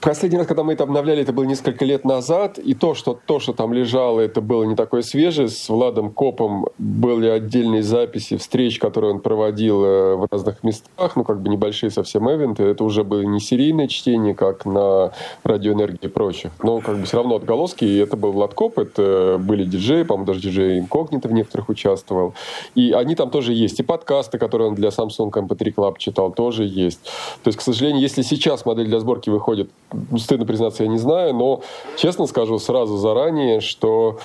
последний 0.00 0.38
раз, 0.38 0.46
когда 0.46 0.64
мы 0.64 0.72
это 0.72 0.84
обновляли, 0.84 1.22
это 1.22 1.32
было 1.32 1.44
несколько 1.44 1.84
лет 1.84 2.04
назад, 2.04 2.58
и 2.58 2.74
то, 2.74 2.94
что, 2.94 3.18
то, 3.26 3.38
что 3.38 3.52
там 3.52 3.72
лежало, 3.72 4.20
это 4.20 4.40
было 4.40 4.64
не 4.64 4.74
такое 4.74 5.02
свежее. 5.02 5.48
С 5.48 5.68
Владом 5.68 6.10
Копом 6.10 6.66
были 6.78 7.28
отдельные 7.28 7.82
записи 7.82 8.36
встреч, 8.36 8.78
которые 8.78 9.14
он 9.14 9.20
проводил 9.20 9.84
э, 9.84 10.16
в 10.16 10.28
разных 10.30 10.62
местах, 10.62 11.16
ну, 11.16 11.24
как 11.24 11.40
бы 11.40 11.48
небольшие 11.48 11.90
совсем 11.90 12.30
эвенты. 12.30 12.64
Это 12.64 12.84
уже 12.84 13.04
было 13.04 13.22
не 13.22 13.40
серийное 13.40 13.88
чтение, 13.88 14.34
как 14.34 14.66
на 14.66 15.12
радиоэнергии 15.44 16.06
и 16.06 16.08
прочих, 16.08 16.50
но 16.62 16.80
как 16.80 16.98
бы 16.98 17.04
все 17.04 17.18
равно 17.18 17.36
отголоски, 17.36 17.84
и 17.84 17.98
это 17.98 18.16
был 18.16 18.32
Влад 18.32 18.54
Коп, 18.54 18.78
это 18.78 19.40
были 19.40 19.64
диджеи, 19.64 20.02
по-моему, 20.02 20.26
даже 20.26 20.40
диджей 20.40 20.78
Инкогнито 20.78 21.28
в 21.28 21.32
некоторых 21.32 21.68
участвовал. 21.68 22.34
И 22.74 22.92
они 22.92 23.14
там 23.14 23.30
тоже 23.30 23.52
есть. 23.52 23.80
И 23.80 23.82
подкасты, 23.82 24.38
которые 24.38 24.68
он 24.68 24.74
для 24.74 24.88
Samsung 24.88 25.30
MP3 25.30 25.74
Club 25.74 25.94
читал, 25.98 26.32
тоже 26.32 26.64
есть. 26.64 27.02
То 27.42 27.48
есть, 27.48 27.58
к 27.58 27.62
сожалению, 27.62 28.02
если 28.02 28.22
сейчас 28.22 28.55
сейчас 28.56 28.66
модель 28.66 28.86
для 28.86 29.00
сборки 29.00 29.30
выходит, 29.30 29.70
стыдно 30.18 30.46
признаться, 30.46 30.82
я 30.82 30.88
не 30.88 30.98
знаю, 30.98 31.34
но 31.34 31.62
честно 31.96 32.26
скажу 32.26 32.58
сразу 32.58 32.96
заранее, 32.96 33.60
что 33.60 34.18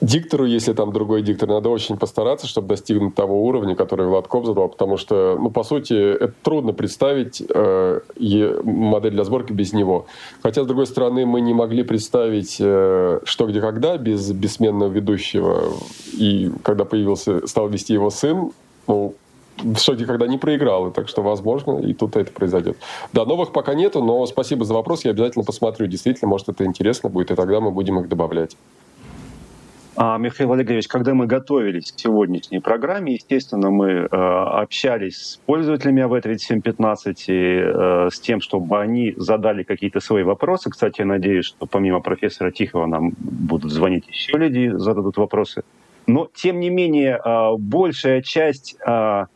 диктору, 0.00 0.44
если 0.44 0.74
там 0.74 0.92
другой 0.92 1.22
диктор, 1.22 1.48
надо 1.48 1.70
очень 1.70 1.96
постараться, 1.96 2.46
чтобы 2.46 2.68
достигнуть 2.68 3.14
того 3.14 3.44
уровня, 3.44 3.74
который 3.74 4.06
Владков 4.06 4.46
задал, 4.46 4.68
потому 4.68 4.96
что, 4.96 5.36
ну, 5.40 5.50
по 5.50 5.64
сути, 5.64 5.94
это 5.94 6.34
трудно 6.42 6.72
представить 6.72 7.42
э, 7.48 8.00
модель 8.62 9.12
для 9.12 9.24
сборки 9.24 9.52
без 9.52 9.72
него. 9.72 10.06
Хотя, 10.42 10.62
с 10.62 10.66
другой 10.66 10.86
стороны, 10.86 11.26
мы 11.26 11.40
не 11.40 11.54
могли 11.54 11.82
представить 11.82 12.58
э, 12.60 13.20
«Что, 13.24 13.46
где, 13.46 13.60
когда» 13.60 13.96
без 13.96 14.30
бессменного 14.30 14.90
ведущего. 14.90 15.72
И 16.12 16.52
когда 16.62 16.84
появился, 16.84 17.46
стал 17.46 17.68
вести 17.68 17.94
его 17.94 18.10
сын, 18.10 18.52
ну, 18.86 19.14
все 19.76 19.96
когда 20.06 20.26
не 20.26 20.38
проиграл, 20.38 20.90
так 20.90 21.08
что, 21.08 21.22
возможно, 21.22 21.78
и 21.78 21.92
тут 21.94 22.16
это 22.16 22.32
произойдет. 22.32 22.76
Да, 23.12 23.24
новых 23.24 23.52
пока 23.52 23.74
нету, 23.74 24.02
но 24.02 24.24
спасибо 24.26 24.64
за 24.64 24.74
вопрос, 24.74 25.04
я 25.04 25.10
обязательно 25.10 25.44
посмотрю. 25.44 25.86
Действительно, 25.86 26.28
может, 26.28 26.48
это 26.48 26.64
интересно 26.64 27.08
будет, 27.08 27.30
и 27.30 27.34
тогда 27.34 27.60
мы 27.60 27.70
будем 27.70 27.98
их 28.00 28.08
добавлять. 28.08 28.56
А, 30.00 30.16
Михаил 30.16 30.52
Олегович, 30.52 30.86
когда 30.86 31.12
мы 31.12 31.26
готовились 31.26 31.90
к 31.90 31.98
сегодняшней 31.98 32.60
программе, 32.60 33.14
естественно, 33.14 33.70
мы 33.70 33.90
э, 33.90 34.06
общались 34.06 35.16
с 35.16 35.36
пользователями 35.38 36.02
АВ-3715 36.02 37.14
и 37.26 37.62
э, 37.64 38.08
с 38.12 38.20
тем, 38.20 38.40
чтобы 38.40 38.80
они 38.80 39.14
задали 39.16 39.64
какие-то 39.64 39.98
свои 39.98 40.22
вопросы. 40.22 40.70
Кстати, 40.70 41.00
я 41.00 41.04
надеюсь, 41.04 41.46
что 41.46 41.66
помимо 41.66 41.98
профессора 41.98 42.52
Тихого 42.52 42.86
нам 42.86 43.12
будут 43.18 43.72
звонить 43.72 44.06
еще 44.06 44.38
люди, 44.38 44.70
зададут 44.76 45.16
вопросы. 45.16 45.64
Но, 46.08 46.26
тем 46.34 46.58
не 46.58 46.70
менее, 46.70 47.20
а, 47.22 47.54
большая 47.56 48.22
часть 48.22 48.76
а, 48.84 49.26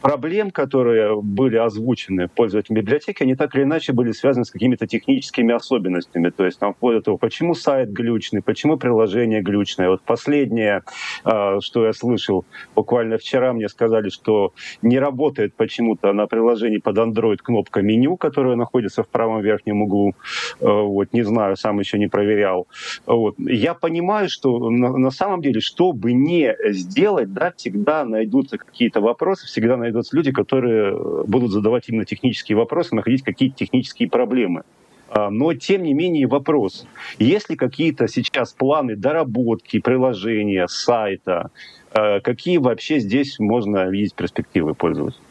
проблем, 0.00 0.50
которые 0.50 1.20
были 1.20 1.56
озвучены 1.56 2.28
пользователями 2.28 2.80
библиотеки, 2.80 3.22
они 3.22 3.34
так 3.34 3.54
или 3.54 3.62
иначе 3.62 3.92
были 3.92 4.12
связаны 4.12 4.44
с 4.44 4.50
какими-то 4.50 4.86
техническими 4.86 5.54
особенностями. 5.54 6.30
То 6.30 6.44
есть 6.44 6.58
там 6.58 6.74
вплоть 6.74 6.96
до 6.96 7.02
того, 7.02 7.18
почему 7.18 7.54
сайт 7.54 7.92
глючный, 7.92 8.42
почему 8.42 8.76
приложение 8.76 9.42
глючное. 9.42 9.88
Вот 9.88 10.02
последнее, 10.02 10.82
а, 11.24 11.60
что 11.60 11.86
я 11.86 11.92
слышал, 11.92 12.44
буквально 12.74 13.18
вчера 13.18 13.52
мне 13.52 13.68
сказали, 13.68 14.08
что 14.08 14.52
не 14.82 14.98
работает 14.98 15.54
почему-то 15.54 16.12
на 16.12 16.26
приложении 16.26 16.78
под 16.78 16.98
Android 16.98 17.38
кнопка 17.42 17.82
меню, 17.82 18.16
которая 18.16 18.56
находится 18.56 19.02
в 19.02 19.08
правом 19.08 19.40
верхнем 19.40 19.82
углу. 19.82 20.14
А, 20.60 20.82
вот, 20.82 21.12
не 21.12 21.22
знаю, 21.22 21.56
сам 21.56 21.78
еще 21.80 21.98
не 21.98 22.08
проверял. 22.08 22.66
Вот. 23.06 23.34
Я 23.38 23.74
понимаю, 23.74 24.28
что 24.28 24.70
на, 24.70 25.10
самом 25.10 25.42
деле, 25.42 25.60
что 25.60 25.92
бы 25.92 26.12
не 26.12 26.56
сделать, 26.70 27.32
да, 27.32 27.52
всегда 27.56 28.04
найдутся 28.04 28.58
какие-то 28.58 29.00
вопросы, 29.00 29.46
всегда 29.46 29.71
когда 29.72 29.84
найдутся 29.84 30.14
люди, 30.16 30.32
которые 30.32 30.92
э, 30.92 31.24
будут 31.26 31.50
задавать 31.50 31.88
именно 31.88 32.04
технические 32.04 32.56
вопросы, 32.56 32.94
находить 32.94 33.22
какие-то 33.22 33.56
технические 33.56 34.08
проблемы. 34.10 34.64
А, 35.08 35.30
но, 35.30 35.54
тем 35.54 35.82
не 35.82 35.94
менее, 35.94 36.26
вопрос. 36.26 36.86
Есть 37.18 37.48
ли 37.48 37.56
какие-то 37.56 38.06
сейчас 38.06 38.52
планы 38.52 38.96
доработки 38.96 39.78
приложения, 39.80 40.68
сайта? 40.68 41.50
А, 41.92 42.20
какие 42.20 42.58
вообще 42.58 42.98
здесь 42.98 43.38
можно 43.38 43.88
видеть 43.88 44.14
перспективы 44.14 44.74
пользователя? 44.74 45.22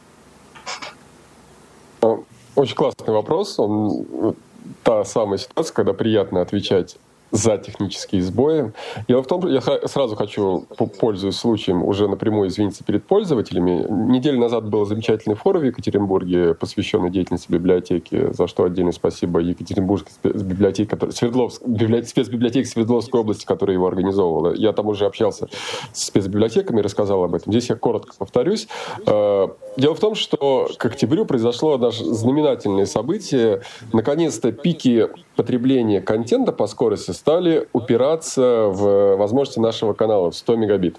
Очень 2.56 2.76
классный 2.76 3.14
вопрос. 3.14 3.60
Он, 3.60 4.36
та 4.84 5.04
самая 5.06 5.38
ситуация, 5.38 5.74
когда 5.76 5.94
приятно 5.94 6.42
отвечать 6.42 6.98
за 7.32 7.58
технические 7.58 8.22
сбои. 8.22 8.74
Дело 9.08 9.24
в 9.24 9.28
том, 9.28 9.48
я 9.48 9.62
сразу 9.62 10.16
хочу, 10.16 10.66
пользуясь 11.00 11.36
случаем, 11.36 11.84
уже 11.84 12.08
напрямую 12.08 12.50
извиниться 12.50 12.84
перед 12.84 13.06
пользователями. 13.06 13.86
Неделю 13.90 14.40
назад 14.40 14.70
был 14.70 14.86
замечательный 14.86 15.36
форум 15.36 15.62
в 15.62 15.66
Екатеринбурге, 15.66 16.54
посвященный 16.54 17.10
деятельности 17.10 17.52
библиотеки, 17.52 18.34
за 18.34 18.48
что 18.48 18.66
отдельное 18.66 18.92
спасибо 18.92 19.40
Екатеринбургской 19.40 20.12
спецбиблиотеке, 20.14 20.90
который, 20.90 21.12
Свердловск, 21.12 21.62
библиотек, 21.66 22.10
спецбиблиотеке 22.10 22.68
Свердловской 22.68 23.22
области, 23.22 23.46
которая 23.46 23.76
его 23.76 23.88
организовывала. 23.88 24.54
Я 24.54 24.74
там 24.74 24.88
уже 24.88 25.06
общался 25.06 25.48
с 25.94 26.08
спецбиблиотеками, 26.08 26.82
рассказал 26.82 27.24
об 27.24 27.34
этом. 27.34 27.54
Здесь 27.54 27.70
я 27.70 27.76
коротко 27.76 28.14
повторюсь. 28.18 28.68
Э, 29.08 29.48
дело 29.78 29.96
в 29.96 30.00
том, 30.00 30.16
что 30.16 30.70
к 30.78 30.86
октябрю 30.86 31.26
произошло 31.26 31.78
наше 31.78 32.04
знаменательное 32.04 32.86
событие. 32.86 33.62
Наконец-то 33.94 34.52
пики 34.52 35.08
потребления 35.36 36.02
контента 36.02 36.52
по 36.52 36.68
скорости 36.68 37.12
стали 37.22 37.68
упираться 37.72 38.66
в 38.66 39.16
возможности 39.16 39.60
нашего 39.60 39.94
канала 39.94 40.32
в 40.32 40.36
100 40.36 40.56
мегабит. 40.56 40.96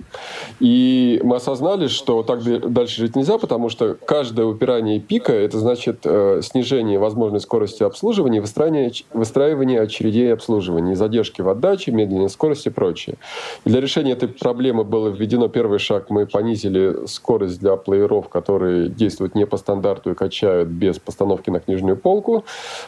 И 0.60 1.20
мы 1.24 1.34
осознали, 1.36 1.88
что 1.88 2.22
так 2.22 2.44
дальше 2.72 3.00
жить 3.00 3.16
нельзя, 3.16 3.38
потому 3.38 3.68
что 3.68 3.96
каждое 4.04 4.46
упирание 4.46 5.00
пика— 5.00 5.32
это 5.32 5.58
значит 5.58 6.02
э, 6.04 6.40
снижение 6.44 7.00
возможной 7.00 7.40
скорости 7.40 7.82
обслуживания, 7.82 8.40
выстраивание, 8.40 8.92
выстраивание 9.12 9.80
очередей 9.80 10.32
обслуживания, 10.32 10.94
задержки 10.94 11.40
в 11.40 11.48
отдаче, 11.48 11.90
медленной 11.90 12.30
скорости 12.30 12.68
и 12.68 12.70
прочее. 12.70 13.16
И 13.64 13.70
для 13.70 13.80
решения 13.80 14.12
этой 14.12 14.28
проблемы 14.28 14.84
было 14.84 15.08
введено 15.08 15.48
первый 15.48 15.80
шаг. 15.80 16.08
Мы 16.08 16.26
понизили 16.26 17.04
скорость 17.06 17.58
для 17.58 17.74
плееров, 17.74 18.28
которые 18.28 18.88
действуют 18.88 19.34
не 19.34 19.44
по 19.44 19.56
стандарту 19.56 20.12
и 20.12 20.14
качают 20.14 20.68
без 20.68 21.00
постановки 21.00 21.50
на 21.50 21.58
книжную 21.58 21.96
полку. 21.96 22.44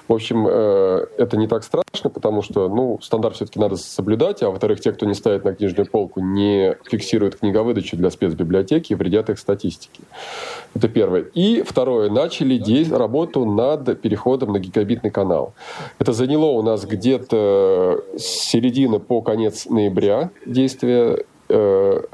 В 0.07 0.13
общем, 0.13 0.47
э, 0.49 1.07
это 1.19 1.37
не 1.37 1.49
так 1.49 1.65
страшно, 1.65 2.11
потому 2.11 2.43
что 2.43 2.69
ну, 2.69 3.01
стандарт 3.03 3.24
стандарт 3.25 3.37
все-таки 3.37 3.59
надо 3.59 3.77
соблюдать, 3.77 4.43
а 4.43 4.51
во-вторых, 4.51 4.81
те, 4.81 4.93
кто 4.93 5.07
не 5.07 5.15
ставит 5.15 5.45
на 5.45 5.55
книжную 5.55 5.87
полку, 5.91 6.21
не 6.21 6.77
фиксируют 6.85 7.37
книговыдачу 7.37 7.97
для 7.97 8.11
спецбиблиотеки 8.11 8.93
и 8.93 8.97
вредят 8.97 9.31
их 9.31 9.39
статистике. 9.39 10.03
Это 10.75 10.89
первое. 10.89 11.23
И 11.35 11.63
второе, 11.63 12.11
начали 12.11 12.55
работу 12.91 13.45
над 13.45 14.01
переходом 14.01 14.53
на 14.53 14.59
гигабитный 14.59 15.11
канал. 15.11 15.55
Это 15.99 16.13
заняло 16.13 16.47
у 16.47 16.63
нас 16.63 16.85
где-то 16.85 18.03
с 18.17 18.51
середины 18.51 18.99
по 18.99 19.23
конец 19.23 19.67
ноября 19.67 20.31
действия 20.47 21.25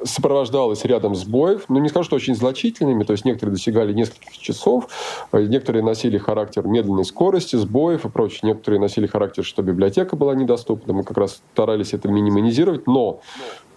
сопровождалось 0.05 0.85
рядом 0.85 1.15
сбоев, 1.15 1.65
ну 1.69 1.79
не 1.79 1.89
скажу, 1.89 2.05
что 2.05 2.17
очень 2.17 2.35
значительными, 2.35 3.05
то 3.05 3.13
есть 3.13 3.25
некоторые 3.25 3.55
достигали 3.55 3.93
нескольких 3.93 4.37
часов, 4.39 4.89
э, 5.33 5.43
некоторые 5.43 5.85
носили 5.85 6.19
характер 6.19 6.67
медленной 6.67 7.05
скорости, 7.05 7.57
сбоев 7.57 8.05
и 8.05 8.09
прочее, 8.09 8.41
некоторые 8.43 8.81
носили 8.81 9.07
характер, 9.07 9.45
что 9.45 9.63
библиотека 9.63 10.17
была 10.17 10.35
недоступна, 10.35 10.93
мы 10.93 11.05
как 11.05 11.17
раз 11.17 11.43
старались 11.53 11.93
это 11.93 12.09
минимизировать, 12.09 12.87
но 12.87 13.21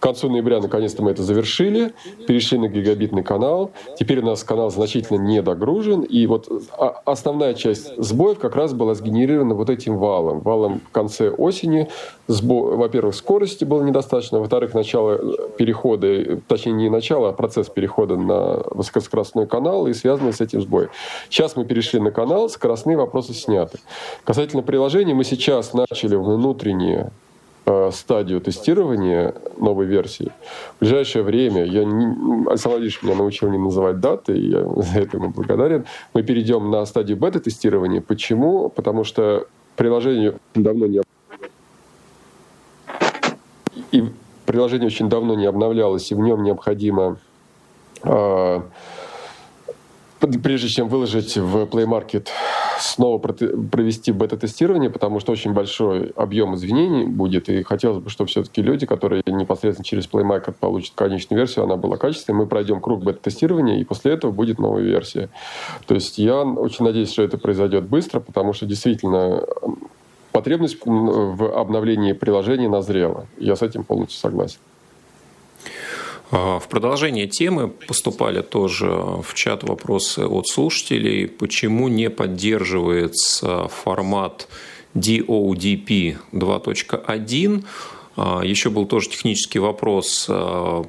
концу 0.03 0.29
ноября 0.29 0.59
наконец-то 0.59 1.01
мы 1.01 1.11
это 1.11 1.23
завершили, 1.23 1.93
перешли 2.27 2.57
на 2.57 2.67
гигабитный 2.67 3.23
канал. 3.23 3.71
Теперь 3.97 4.19
у 4.19 4.25
нас 4.25 4.43
канал 4.43 4.69
значительно 4.69 5.17
не 5.17 5.41
догружен. 5.41 6.01
И 6.01 6.27
вот 6.27 6.49
а, 6.77 7.01
основная 7.05 7.53
часть 7.53 7.95
сбоев 7.97 8.37
как 8.37 8.57
раз 8.57 8.73
была 8.73 8.95
сгенерирована 8.95 9.55
вот 9.55 9.69
этим 9.69 9.97
валом. 9.97 10.41
Валом 10.41 10.81
в 10.85 10.91
конце 10.91 11.29
осени. 11.29 11.87
Сбо... 12.27 12.75
Во-первых, 12.75 13.15
скорости 13.15 13.63
было 13.63 13.81
недостаточно. 13.81 14.39
Во-вторых, 14.39 14.73
начало 14.73 15.37
перехода, 15.57 16.37
точнее 16.49 16.73
не 16.73 16.89
начало, 16.89 17.29
а 17.29 17.31
процесс 17.31 17.69
перехода 17.69 18.17
на 18.17 18.61
высокоскоростной 18.71 19.47
канал 19.47 19.87
и 19.87 19.93
связанный 19.93 20.33
с 20.33 20.41
этим 20.41 20.61
сбой. 20.61 20.89
Сейчас 21.29 21.55
мы 21.55 21.63
перешли 21.63 22.01
на 22.01 22.11
канал, 22.11 22.49
скоростные 22.49 22.97
вопросы 22.97 23.33
сняты. 23.33 23.79
Касательно 24.25 24.63
приложений, 24.63 25.13
мы 25.13 25.23
сейчас 25.23 25.73
начали 25.73 26.15
внутренние 26.15 27.03
Э, 27.03 27.22
стадию 27.91 28.41
тестирования 28.41 29.34
новой 29.58 29.86
версии. 29.86 30.32
В 30.76 30.82
ближайшее 30.82 31.23
время, 31.23 31.63
я 31.63 31.86
не, 31.86 32.06
Александр 32.49 32.78
Владимирович 32.78 33.04
меня 33.04 33.15
научил 33.15 33.49
не 33.49 33.58
называть 33.58 33.99
даты, 33.99 34.38
и 34.38 34.49
я 34.49 34.65
за 34.65 34.99
это 34.99 35.17
ему 35.17 35.30
благодарен, 35.30 35.86
мы 36.13 36.23
перейдем 36.23 36.69
на 36.71 36.86
стадию 36.86 37.17
бета-тестирования. 37.17 38.02
Почему? 38.02 38.69
Потому 38.69 39.04
что 39.04 39.47
приложение 39.76 40.36
давно 40.56 40.88
не 40.88 41.02
и 43.91 44.04
приложение 44.45 44.88
очень 44.88 45.08
давно 45.08 45.36
не 45.36 45.45
обновлялось, 45.45 46.12
и 46.12 46.15
в 46.15 46.19
нем 46.19 46.43
необходимо 46.43 47.17
э, 48.04 48.62
прежде 50.43 50.67
чем 50.67 50.88
выложить 50.88 51.38
в 51.38 51.63
Play 51.65 51.86
Market, 51.86 52.28
снова 52.79 53.17
провести 53.17 54.12
бета-тестирование, 54.12 54.89
потому 54.89 55.19
что 55.19 55.31
очень 55.31 55.53
большой 55.53 56.09
объем 56.15 56.55
извинений 56.55 57.05
будет, 57.05 57.49
и 57.49 57.63
хотелось 57.63 58.03
бы, 58.03 58.09
чтобы 58.09 58.29
все-таки 58.29 58.62
люди, 58.62 58.86
которые 58.86 59.23
непосредственно 59.25 59.86
через 59.86 60.07
Play 60.07 60.23
Market 60.23 60.55
получат 60.59 60.93
конечную 60.95 61.39
версию, 61.39 61.65
она 61.65 61.75
была 61.77 61.97
качественной, 61.97 62.39
мы 62.39 62.45
пройдем 62.47 62.81
круг 62.81 63.03
бета-тестирования, 63.03 63.79
и 63.79 63.83
после 63.83 64.13
этого 64.13 64.31
будет 64.31 64.59
новая 64.59 64.83
версия. 64.83 65.29
То 65.88 65.95
есть 65.95 66.17
я 66.17 66.43
очень 66.43 66.86
надеюсь, 66.86 67.12
что 67.12 67.23
это 67.23 67.38
произойдет 67.38 67.86
быстро, 67.86 68.19
потому 68.19 68.53
что 68.53 68.65
действительно 68.65 69.43
потребность 70.31 70.77
в 70.83 71.59
обновлении 71.59 72.13
приложения 72.13 72.69
назрела. 72.69 73.27
Я 73.38 73.55
с 73.55 73.62
этим 73.62 73.83
полностью 73.83 74.19
согласен. 74.19 74.59
А, 76.36 76.58
в 76.58 76.67
продолжение 76.67 77.28
темы 77.28 77.67
поступали 77.67 78.41
тоже 78.41 78.88
в 78.88 79.36
чат 79.36 79.62
вопросы 79.62 80.26
от 80.26 80.48
слушателей, 80.48 81.28
почему 81.28 81.89
не 81.89 82.10
поддерживается 82.10 83.67
формат 83.67 84.48
DODP 84.96 86.17
2.1. 86.32 87.63
А, 88.15 88.41
еще 88.43 88.69
был 88.69 88.86
тоже 88.86 89.10
технический 89.10 89.60
вопрос 89.60 90.28
а, 90.30 90.84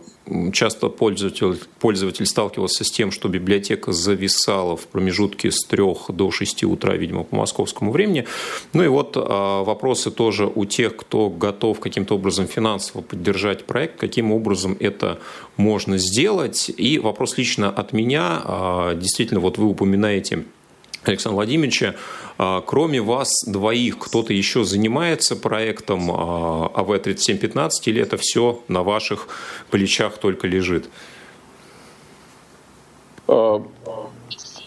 часто 0.52 0.88
пользователь, 0.88 1.58
пользователь 1.80 2.26
сталкивался 2.26 2.84
с 2.84 2.90
тем, 2.90 3.10
что 3.10 3.28
библиотека 3.28 3.92
зависала 3.92 4.76
в 4.76 4.86
промежутке 4.86 5.50
с 5.50 5.64
3 5.64 5.82
до 6.08 6.30
6 6.30 6.64
утра, 6.64 6.94
видимо, 6.94 7.24
по 7.24 7.36
московскому 7.36 7.92
времени. 7.92 8.26
Ну 8.72 8.84
и 8.84 8.88
вот 8.88 9.16
а, 9.16 9.64
вопросы 9.64 10.10
тоже 10.10 10.50
у 10.54 10.64
тех, 10.66 10.96
кто 10.96 11.30
готов 11.30 11.80
каким-то 11.80 12.16
образом 12.16 12.46
финансово 12.46 13.00
поддержать 13.00 13.64
проект, 13.64 13.98
каким 13.98 14.32
образом 14.32 14.76
это 14.80 15.18
можно 15.56 15.96
сделать. 15.98 16.70
И 16.76 16.98
вопрос 16.98 17.38
лично 17.38 17.70
от 17.70 17.92
меня. 17.92 18.94
Действительно, 18.96 19.40
вот 19.40 19.58
вы 19.58 19.66
упоминаете 19.66 20.44
Александра 21.12 21.36
Владимировича. 21.36 21.94
А, 22.38 22.60
кроме 22.60 23.00
вас 23.00 23.30
двоих, 23.46 23.98
кто-то 23.98 24.32
еще 24.32 24.64
занимается 24.64 25.36
проектом 25.36 26.10
АВ-3715 26.10 27.70
или 27.86 28.02
это 28.02 28.16
все 28.16 28.62
на 28.68 28.82
ваших 28.82 29.28
плечах 29.70 30.18
только 30.18 30.46
лежит? 30.46 30.88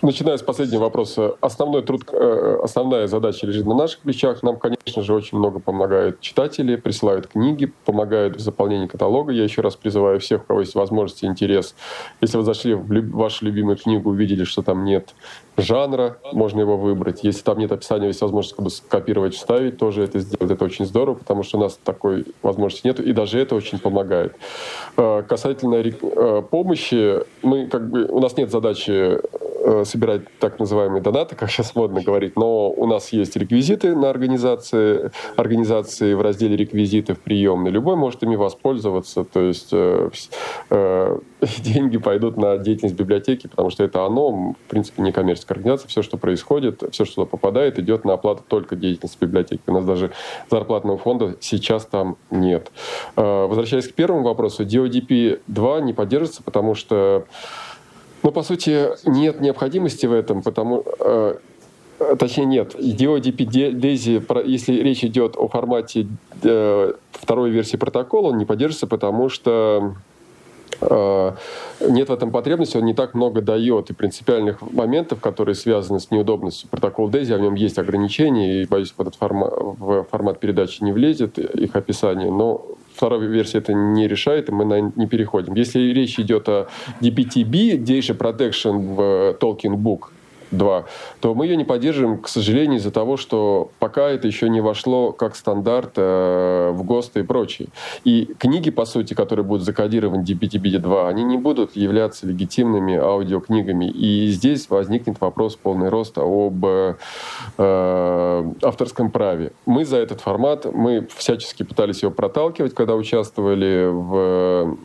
Начиная 0.04 0.38
с 0.38 0.44
последнего 0.44 0.82
вопроса, 0.82 1.36
основной 1.42 1.82
труд, 1.82 2.04
э, 2.12 2.60
основная 2.64 3.08
задача 3.08 3.48
лежит 3.48 3.66
на 3.66 3.74
наших 3.74 4.00
плечах. 4.00 4.44
Нам, 4.44 4.58
конечно 4.58 5.02
же, 5.02 5.14
очень 5.14 5.40
много 5.40 5.60
помогают 5.60 6.20
читатели, 6.20 6.76
присылают 6.76 7.28
книги, 7.28 7.72
помогают 7.84 8.36
в 8.36 8.40
заполнении 8.40 8.86
каталога. 8.86 9.32
Я 9.32 9.44
еще 9.44 9.62
раз 9.62 9.76
призываю 9.76 10.20
всех, 10.20 10.44
у 10.44 10.46
кого 10.46 10.60
есть 10.60 10.76
возможность 10.76 11.24
и 11.24 11.26
интерес. 11.26 11.76
Если 12.22 12.38
вы 12.38 12.44
зашли 12.44 12.76
в 12.76 13.12
вашу 13.12 13.46
любимую 13.46 13.78
книгу, 13.78 14.12
увидели, 14.12 14.44
что 14.44 14.62
там 14.62 14.84
нет 14.84 15.16
жанра, 15.58 16.18
можно 16.32 16.62
его 16.62 16.78
выбрать. 16.78 17.24
Если 17.24 17.42
там 17.42 17.58
нет 17.58 17.72
описания, 17.72 18.08
есть 18.08 18.22
возможность 18.22 18.78
скопировать, 18.78 19.34
вставить, 19.34 19.78
тоже 19.78 20.04
это 20.04 20.20
сделать. 20.20 20.52
Это 20.52 20.64
очень 20.64 20.86
здорово, 20.86 21.16
потому 21.16 21.42
что 21.42 21.58
у 21.58 21.62
нас 21.62 21.80
такой 21.84 22.26
возможности 22.44 22.86
нет, 22.86 23.00
и 23.00 23.14
даже 23.14 23.40
это 23.40 23.56
очень 23.56 23.80
помогает. 23.80 24.36
Э, 24.96 25.24
касательно 25.28 25.76
э, 25.76 26.44
помощи, 26.50 27.22
мы 27.42 27.68
как 27.68 27.90
бы, 27.90 28.06
у 28.06 28.20
нас 28.20 28.38
нет 28.38 28.52
задачи 28.52 28.92
э, 28.92 29.20
собирать 29.84 30.22
так 30.40 30.60
называемые 30.60 31.02
донаты, 31.02 31.36
как 31.36 31.50
сейчас 31.50 31.76
модно 31.76 32.02
говорить, 32.02 32.36
но 32.36 32.70
у 32.70 32.86
нас 32.86 33.10
есть 33.10 33.36
реквизиты 33.36 33.96
на 33.96 34.10
организации, 34.10 35.12
организации 35.36 36.14
в 36.14 36.22
разделе 36.22 36.56
реквизиты 36.56 37.14
в 37.16 37.20
приемной. 37.20 37.72
Любой 37.72 37.96
может 37.96 38.24
ими 38.24 38.36
воспользоваться, 38.36 39.24
то 39.24 39.42
есть 39.42 39.72
деньги 41.64 41.98
пойдут 41.98 42.38
на 42.38 42.58
деятельность 42.58 42.96
библиотеки, 42.96 43.48
потому 43.48 43.70
что 43.70 43.84
это 43.84 44.06
оно, 44.06 44.54
в 44.54 44.70
принципе, 44.70 45.02
не 45.02 45.12
коммерческая 45.12 45.58
организация. 45.58 45.90
Все, 45.90 46.02
что 46.02 46.18
происходит, 46.18 46.84
все, 46.92 47.06
что 47.06 47.16
туда 47.16 47.26
попадает, 47.26 47.80
идет 47.80 48.06
на 48.06 48.14
оплату 48.14 48.44
только 48.48 48.76
деятельности 48.76 49.18
библиотеки. 49.20 49.62
У 49.68 49.74
нас 49.74 49.86
даже 49.86 50.12
зарплатного 50.50 50.98
фонда 50.98 51.36
сейчас 51.40 51.86
там 51.86 52.18
нет. 52.32 52.72
Возвращаясь 53.16 53.88
к 53.88 53.94
первому 53.94 54.24
вопросу, 54.24 54.64
DODP 54.64 55.42
2 55.48 55.82
не 55.82 55.94
поддерживается, 55.94 56.44
потому 56.44 56.76
что 56.76 57.26
Ну, 58.28 58.34
по 58.34 58.44
сути, 58.44 58.90
нет 59.06 59.40
необходимости 59.40 60.06
в 60.06 60.12
этом, 60.12 60.42
потому 60.42 60.84
э, 61.00 61.36
точнее 62.20 62.44
нет, 62.44 62.76
DODP 62.76 63.72
DAISY, 63.72 64.46
если 64.46 64.74
речь 64.82 65.06
идет 65.06 65.38
о 65.38 65.48
формате 65.48 66.08
э, 66.44 66.94
второй 67.14 67.52
версии 67.52 67.78
протокола, 67.78 68.32
он 68.32 68.38
не 68.38 68.44
поддерживается, 68.44 68.86
потому 68.86 69.30
что 69.30 69.96
э, 70.82 71.32
нет 71.88 72.10
в 72.10 72.12
этом 72.12 72.32
потребности, 72.32 72.76
он 72.76 72.84
не 72.84 72.94
так 72.94 73.14
много 73.14 73.42
дает 73.42 73.92
и 73.92 73.94
принципиальных 73.94 74.62
моментов, 74.74 75.22
которые 75.22 75.56
связаны 75.56 76.02
с 76.02 76.12
неудобностью. 76.12 76.68
Протокола 76.68 77.10
DAISY, 77.10 77.34
а 77.34 77.38
в 77.38 77.40
нем 77.40 77.56
есть 77.56 77.80
ограничения, 77.80 78.62
и, 78.62 78.68
боюсь, 78.68 78.92
в 78.92 79.00
этот 79.00 79.16
формат, 79.16 79.54
в 79.56 80.04
формат 80.12 80.42
передачи 80.42 80.84
не 80.84 80.92
влезет 80.92 81.40
их 81.40 81.78
описание, 81.78 82.30
но 82.30 82.77
вторая 82.98 83.20
версия 83.20 83.60
это 83.60 83.74
не 83.74 84.08
решает, 84.08 84.50
и 84.50 84.52
мы 84.52 84.66
на 84.66 84.82
не 84.96 85.08
переходим. 85.08 85.54
Если 85.54 85.80
речь 85.94 86.20
идет 86.20 86.50
о 86.50 86.68
DPTB, 87.02 87.78
Data 87.78 88.18
Protection 88.18 88.96
в 88.96 89.38
Tolkien 89.40 89.76
Book, 89.76 90.10
2, 90.52 90.86
то 91.20 91.34
мы 91.34 91.46
ее 91.46 91.56
не 91.56 91.64
поддерживаем, 91.64 92.20
к 92.20 92.28
сожалению, 92.28 92.80
из-за 92.80 92.92
того, 92.92 93.18
что 93.18 93.72
пока 93.80 94.10
это 94.10 94.28
еще 94.28 94.50
не 94.50 94.62
вошло 94.62 95.12
как 95.12 95.36
стандарт 95.36 95.94
э, 95.96 96.72
в 96.74 96.84
ГОСТ 96.84 97.18
и 97.18 97.24
прочее. 97.24 97.70
И 98.04 98.34
книги, 98.38 98.70
по 98.70 98.86
сути, 98.86 99.14
которые 99.14 99.46
будут 99.46 99.64
закодированы 99.64 100.24
DPTBD2, 100.24 101.08
они 101.08 101.24
не 101.24 101.38
будут 101.38 101.76
являться 101.76 102.28
легитимными 102.28 102.96
аудиокнигами. 102.96 103.86
И 103.86 104.28
здесь 104.28 104.70
возникнет 104.70 105.20
вопрос 105.22 105.56
полный 105.56 105.90
роста 105.90 106.22
об 106.24 106.66
э, 106.66 106.94
авторском 108.62 109.12
праве. 109.12 109.52
Мы 109.66 109.86
за 109.86 109.98
этот 109.98 110.22
формат, 110.22 110.66
мы 110.74 111.08
всячески 111.16 111.64
пытались 111.64 112.04
его 112.04 112.12
проталкивать, 112.12 112.74
когда 112.74 112.96
участвовали 112.96 113.88
в 113.90 114.78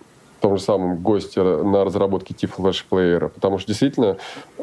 том 0.43 0.59
же 0.59 0.63
самом 0.63 0.99
госте 0.99 1.43
на 1.43 1.85
разработке 1.85 2.35
типа 2.35 2.55
флеш-плеера, 2.57 3.29
потому 3.29 3.59
что 3.59 3.69
действительно 3.69 4.19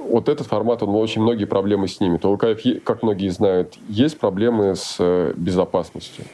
вот 0.09 0.27
этот 0.27 0.47
формат, 0.47 0.83
он 0.83 0.89
очень 0.95 1.21
многие 1.21 1.45
проблемы 1.45 1.87
снимет. 1.87 2.25
У 2.25 2.31
ЛКФ, 2.31 2.59
как 2.83 3.03
многие 3.03 3.29
знают, 3.29 3.75
есть 3.87 4.17
проблемы 4.19 4.75
с 4.75 4.95
э, 4.99 5.33
безопасностью. 5.35 6.25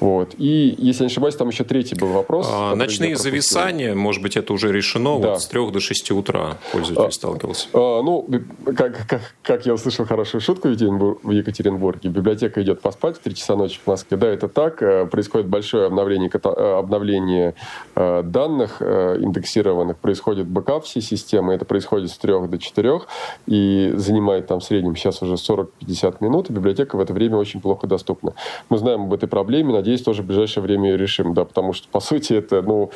Вот. 0.00 0.34
И, 0.38 0.74
если 0.78 1.04
не 1.04 1.08
ошибаюсь, 1.08 1.36
там 1.36 1.48
еще 1.48 1.64
третий 1.64 1.94
был 1.94 2.08
вопрос. 2.08 2.48
А, 2.50 2.74
ночные 2.74 3.16
зависания, 3.16 3.94
может 3.94 4.22
быть, 4.22 4.36
это 4.36 4.52
уже 4.52 4.72
решено 4.72 5.18
да. 5.20 5.32
вот 5.32 5.42
с 5.42 5.46
3 5.46 5.70
до 5.70 5.80
6 5.80 6.10
утра 6.12 6.56
пользователь 6.72 7.08
а, 7.08 7.10
сталкивался. 7.10 7.68
А, 7.74 8.02
ну, 8.02 8.26
как, 8.64 9.06
как, 9.06 9.34
как 9.42 9.66
я 9.66 9.74
услышал 9.74 10.06
хорошую 10.06 10.40
шутку 10.40 10.68
в 10.68 11.30
Екатеринбурге, 11.30 12.08
библиотека 12.08 12.62
идет 12.62 12.80
поспать 12.80 13.16
в 13.16 13.20
3 13.20 13.34
часа 13.34 13.56
ночи 13.56 13.78
в 13.84 13.86
Москве. 13.86 14.16
Да, 14.16 14.28
это 14.28 14.48
так. 14.48 14.82
Э, 14.82 15.06
происходит 15.06 15.46
большое 15.48 15.86
обновление, 15.86 16.30
э, 16.32 16.78
обновление 16.78 17.54
данных 17.94 18.79
индексированных, 18.80 19.98
происходит 19.98 20.46
бэкап 20.46 20.84
всей 20.84 21.02
системы, 21.02 21.54
это 21.54 21.64
происходит 21.64 22.10
с 22.10 22.18
3 22.18 22.48
до 22.48 22.58
4 22.58 23.00
и 23.46 23.92
занимает 23.96 24.46
там 24.46 24.60
в 24.60 24.64
среднем 24.64 24.96
сейчас 24.96 25.22
уже 25.22 25.34
40-50 25.34 26.16
минут, 26.20 26.50
и 26.50 26.52
библиотека 26.52 26.96
в 26.96 27.00
это 27.00 27.12
время 27.12 27.36
очень 27.36 27.60
плохо 27.60 27.86
доступна. 27.86 28.34
Мы 28.68 28.78
знаем 28.78 29.02
об 29.02 29.12
этой 29.12 29.28
проблеме, 29.28 29.72
надеюсь, 29.72 30.02
тоже 30.02 30.22
в 30.22 30.26
ближайшее 30.26 30.62
время 30.62 30.90
ее 30.90 30.96
решим, 30.96 31.34
да, 31.34 31.44
потому 31.44 31.72
что, 31.72 31.88
по 31.88 32.00
сути, 32.00 32.32
это, 32.34 32.62
ну, 32.62 32.90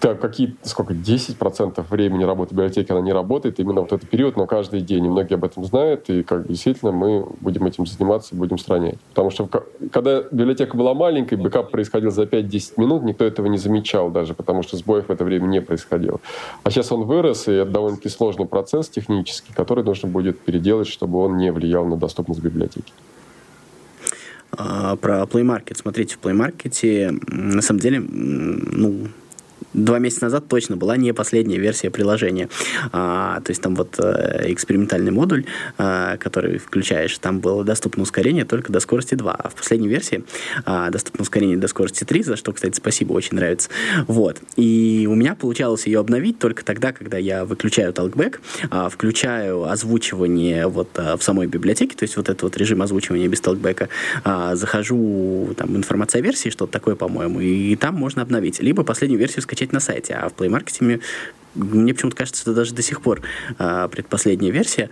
так, 0.00 0.20
какие, 0.20 0.56
сколько, 0.62 0.94
10% 0.94 1.84
времени 1.90 2.22
работы 2.22 2.54
библиотеки 2.54 2.92
она 2.92 3.00
не 3.00 3.12
работает, 3.12 3.58
именно 3.58 3.80
вот 3.80 3.92
этот 3.92 4.08
период, 4.08 4.36
но 4.36 4.46
каждый 4.46 4.80
день, 4.80 5.06
и 5.06 5.08
многие 5.08 5.34
об 5.34 5.44
этом 5.44 5.64
знают, 5.64 6.08
и 6.08 6.22
как 6.22 6.42
бы 6.42 6.48
действительно 6.48 6.92
мы 6.92 7.26
будем 7.40 7.66
этим 7.66 7.84
заниматься, 7.84 8.36
будем 8.36 8.56
устранять. 8.56 8.98
Потому 9.10 9.30
что 9.30 9.48
когда 9.92 10.22
библиотека 10.30 10.76
была 10.76 10.94
маленькой, 10.94 11.36
бэкап 11.36 11.70
происходил 11.70 12.10
за 12.10 12.22
5-10 12.22 12.74
минут, 12.76 13.02
никто 13.02 13.24
этого 13.24 13.46
не 13.46 13.58
замечал 13.58 14.10
даже, 14.10 14.34
потому 14.34 14.62
что 14.62 14.76
сбоев 14.76 15.08
в 15.08 15.10
это 15.10 15.24
время 15.24 15.46
не 15.46 15.60
происходило. 15.60 16.20
А 16.62 16.70
сейчас 16.70 16.92
он 16.92 17.04
вырос, 17.04 17.48
и 17.48 17.52
это 17.52 17.70
довольно-таки 17.70 18.08
сложный 18.08 18.46
процесс 18.46 18.88
технический, 18.88 19.52
который 19.52 19.82
нужно 19.82 20.08
будет 20.08 20.38
переделать, 20.38 20.86
чтобы 20.86 21.18
он 21.18 21.36
не 21.36 21.50
влиял 21.50 21.84
на 21.84 21.96
доступность 21.96 22.40
библиотеки 22.40 22.92
а, 24.52 24.96
про 24.96 25.22
Play 25.22 25.42
Market. 25.42 25.76
Смотрите, 25.76 26.16
в 26.16 26.24
Play 26.24 26.36
Market 26.36 27.10
на 27.28 27.62
самом 27.62 27.80
деле, 27.80 28.00
ну, 28.00 29.08
два 29.84 29.98
месяца 29.98 30.24
назад 30.24 30.48
точно 30.48 30.76
была 30.76 30.96
не 30.96 31.12
последняя 31.12 31.58
версия 31.58 31.90
приложения. 31.90 32.48
А, 32.92 33.40
то 33.40 33.50
есть 33.50 33.62
там 33.62 33.74
вот 33.74 33.96
э, 33.98 34.52
экспериментальный 34.52 35.10
модуль, 35.10 35.44
а, 35.76 36.16
который 36.16 36.58
включаешь, 36.58 37.16
там 37.18 37.40
было 37.40 37.64
доступно 37.64 38.02
ускорение 38.02 38.44
только 38.44 38.72
до 38.72 38.80
скорости 38.80 39.14
2. 39.14 39.32
А 39.32 39.48
в 39.48 39.54
последней 39.54 39.88
версии 39.88 40.24
а, 40.64 40.90
доступно 40.90 41.22
ускорение 41.22 41.56
до 41.56 41.68
скорости 41.68 42.04
3, 42.04 42.22
за 42.22 42.36
что, 42.36 42.52
кстати, 42.52 42.76
спасибо, 42.76 43.12
очень 43.12 43.36
нравится. 43.36 43.70
Вот. 44.06 44.38
И 44.56 45.06
у 45.10 45.14
меня 45.14 45.34
получалось 45.34 45.86
ее 45.86 46.00
обновить 46.00 46.38
только 46.38 46.64
тогда, 46.64 46.92
когда 46.92 47.18
я 47.18 47.44
выключаю 47.44 47.92
talkback, 47.92 48.40
а, 48.70 48.88
включаю 48.88 49.64
озвучивание 49.64 50.66
вот 50.66 50.88
а, 50.96 51.16
в 51.16 51.22
самой 51.22 51.46
библиотеке, 51.46 51.96
то 51.96 52.04
есть 52.04 52.16
вот 52.16 52.28
этот 52.28 52.42
вот 52.42 52.56
режим 52.56 52.82
озвучивания 52.82 53.28
без 53.28 53.40
talkback, 53.40 53.88
а, 54.24 54.54
захожу, 54.56 55.54
там, 55.56 55.76
информация 55.76 56.20
о 56.20 56.22
версии, 56.22 56.50
что-то 56.50 56.72
такое, 56.72 56.94
по-моему, 56.94 57.40
и 57.40 57.76
там 57.76 57.94
можно 57.94 58.22
обновить. 58.22 58.60
Либо 58.60 58.82
последнюю 58.82 59.18
версию 59.18 59.42
скачать 59.42 59.67
скачать 59.68 59.72
на 59.72 59.80
сайте. 59.80 60.14
А 60.14 60.28
в 60.28 60.34
Play 60.34 60.48
Market 60.48 61.00
мне 61.54 61.92
почему-то 61.92 62.16
кажется, 62.16 62.42
это 62.42 62.54
даже 62.54 62.72
до 62.72 62.82
сих 62.82 63.00
пор 63.00 63.22
а, 63.58 63.88
предпоследняя 63.88 64.52
версия. 64.52 64.90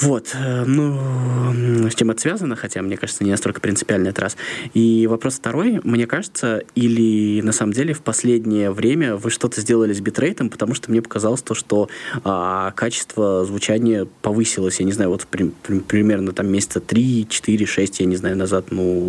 Вот. 0.00 0.34
Э, 0.34 0.64
ну, 0.64 1.88
с 1.88 1.94
чем 1.94 2.10
это 2.10 2.20
связано, 2.20 2.56
хотя, 2.56 2.82
мне 2.82 2.96
кажется, 2.96 3.22
не 3.22 3.30
настолько 3.30 3.60
принципиально 3.60 4.08
этот 4.08 4.18
раз. 4.20 4.36
И 4.74 5.06
вопрос 5.06 5.34
второй, 5.34 5.80
мне 5.84 6.08
кажется, 6.08 6.64
или 6.74 7.40
на 7.42 7.52
самом 7.52 7.72
деле 7.72 7.94
в 7.94 8.00
последнее 8.00 8.72
время 8.72 9.14
вы 9.14 9.30
что-то 9.30 9.60
сделали 9.60 9.92
с 9.92 10.00
битрейтом, 10.00 10.48
потому 10.48 10.74
что 10.74 10.90
мне 10.90 11.02
показалось 11.02 11.42
то, 11.42 11.54
что 11.54 11.88
а, 12.24 12.72
качество 12.72 13.44
звучания 13.44 14.08
повысилось, 14.22 14.80
я 14.80 14.86
не 14.86 14.92
знаю, 14.92 15.10
вот 15.10 15.26
при, 15.30 15.52
при, 15.62 15.78
примерно 15.78 16.32
там 16.32 16.48
месяца 16.48 16.80
3, 16.80 17.28
4, 17.28 17.66
6, 17.66 18.00
я 18.00 18.06
не 18.06 18.16
знаю, 18.16 18.36
назад, 18.36 18.72
ну, 18.72 19.00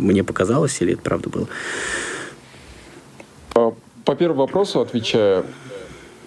мне 0.00 0.24
показалось, 0.24 0.80
или 0.80 0.94
это 0.94 1.02
правда 1.02 1.28
было? 1.28 1.48
По 4.10 4.16
первому 4.16 4.40
вопросу 4.40 4.80
отвечая, 4.80 5.44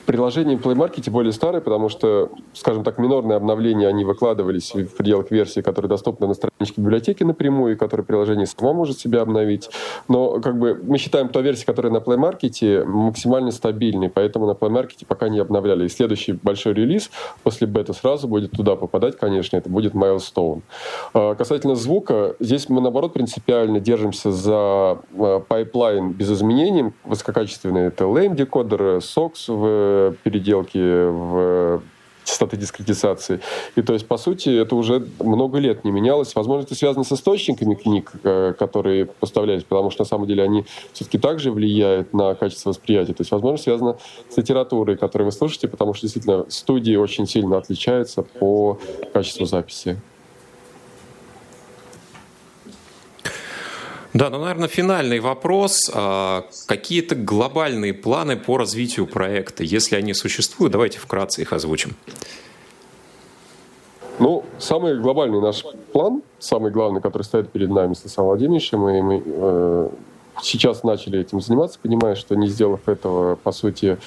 приложение 0.06 0.58
Play 0.58 0.76
Market 0.76 1.10
более 1.10 1.32
старое, 1.32 1.62
потому 1.62 1.90
что, 1.90 2.30
скажем 2.54 2.84
так, 2.84 2.98
минорные 2.98 3.38
обновления, 3.38 3.88
они 3.88 4.04
выкладывались 4.04 4.74
в 4.74 4.96
пределах 4.96 5.32
версии, 5.32 5.62
которые 5.62 5.90
доступны 5.90 6.28
на 6.28 6.34
страничке 6.34 6.82
библиотеки 6.82 7.24
напрямую, 7.24 7.74
и 7.74 7.76
которые 7.76 8.06
приложение 8.06 8.46
само 8.46 8.74
может 8.74 9.00
себя 9.00 9.22
обновить. 9.22 9.70
Но 10.08 10.40
как 10.42 10.58
бы 10.58 10.80
мы 10.84 10.98
считаем 10.98 11.30
ту 11.30 11.42
версию, 11.42 11.66
которая 11.66 11.92
на 11.92 11.98
Play 11.98 12.18
Market, 12.18 12.86
максимально 12.86 13.52
стабильной, 13.52 14.10
поэтому 14.10 14.48
на 14.48 14.52
Play 14.52 14.70
Market 14.70 15.06
пока 15.08 15.30
не 15.30 15.40
обновляли. 15.40 15.86
И 15.86 15.90
следующий 15.90 16.34
большой 16.34 16.74
релиз 16.74 17.10
после 17.44 17.68
бета 17.68 17.94
сразу 17.94 18.28
будет 18.28 18.52
туда 18.52 18.76
попадать, 18.76 19.18
конечно, 19.18 19.58
это 19.58 19.70
будет 19.70 19.94
Milestone. 19.94 20.62
А, 21.14 21.36
касательно 21.36 21.76
звука, 21.76 22.36
здесь 22.40 22.70
мы, 22.70 22.82
наоборот, 22.82 23.14
принципиально 23.14 23.80
держимся 23.80 24.32
за 24.32 24.98
pipeline 25.48 26.12
без 26.12 26.32
изменений, 26.32 26.92
высококачественные 27.04 27.88
это 27.88 28.06
LAME-декодеры, 28.06 28.98
SOX 28.98 29.34
в 29.48 29.84
переделки 30.24 30.78
в 30.78 31.82
частоты 32.24 32.58
дискретизации. 32.58 33.40
И 33.76 33.82
то 33.82 33.94
есть, 33.94 34.08
по 34.08 34.18
сути, 34.18 34.50
это 34.50 34.76
уже 34.76 35.06
много 35.20 35.60
лет 35.60 35.84
не 35.84 35.92
менялось. 35.92 36.36
Возможно, 36.36 36.66
это 36.66 36.76
связано 36.76 37.04
с 37.04 37.12
источниками 37.12 37.76
книг, 37.76 38.12
э, 38.24 38.54
которые 38.58 39.06
поставлялись, 39.06 39.64
потому 39.64 39.90
что 39.92 40.04
на 40.04 40.08
самом 40.08 40.28
деле 40.28 40.44
они 40.44 40.66
все-таки 40.94 41.18
также 41.18 41.52
влияют 41.52 42.14
на 42.14 42.36
качество 42.36 42.70
восприятия. 42.70 43.14
То 43.14 43.22
есть, 43.22 43.32
возможно, 43.32 43.58
связано 43.58 43.98
с 44.30 44.38
литературой, 44.38 44.98
которую 44.98 45.28
вы 45.28 45.32
слушаете, 45.32 45.68
потому 45.68 45.94
что 45.94 46.04
действительно 46.04 46.46
студии 46.50 46.96
очень 46.96 47.28
сильно 47.28 47.58
отличаются 47.58 48.24
по 48.24 48.80
качеству 49.14 49.46
записи. 49.46 50.00
Да, 54.14 54.30
ну, 54.30 54.40
наверное, 54.40 54.68
финальный 54.68 55.20
вопрос. 55.20 55.90
А, 55.94 56.46
какие-то 56.68 57.16
глобальные 57.16 57.94
планы 57.96 58.38
по 58.38 58.58
развитию 58.58 59.08
проекта? 59.08 59.64
Если 59.64 59.96
они 59.96 60.14
существуют, 60.14 60.72
давайте 60.72 61.00
вкратце 61.00 61.42
их 61.42 61.52
озвучим. 61.52 61.96
Ну, 64.20 64.46
самый 64.60 65.00
глобальный 65.00 65.42
наш 65.42 65.64
план, 65.92 66.22
самый 66.38 66.72
главный, 66.72 67.02
который 67.02 67.24
стоит 67.24 67.50
перед 67.52 67.72
нами 67.72 67.96
с 67.96 68.02
Александром 68.02 68.28
Владимировичем, 68.28 68.88
и 68.88 69.02
мы 69.02 69.24
э, 69.26 69.90
сейчас 70.44 70.84
начали 70.84 71.20
этим 71.20 71.42
заниматься, 71.42 71.80
понимая, 71.82 72.14
что 72.14 72.36
не 72.36 72.48
сделав 72.48 72.88
этого, 72.88 73.36
по 73.36 73.52
сути, 73.52 73.98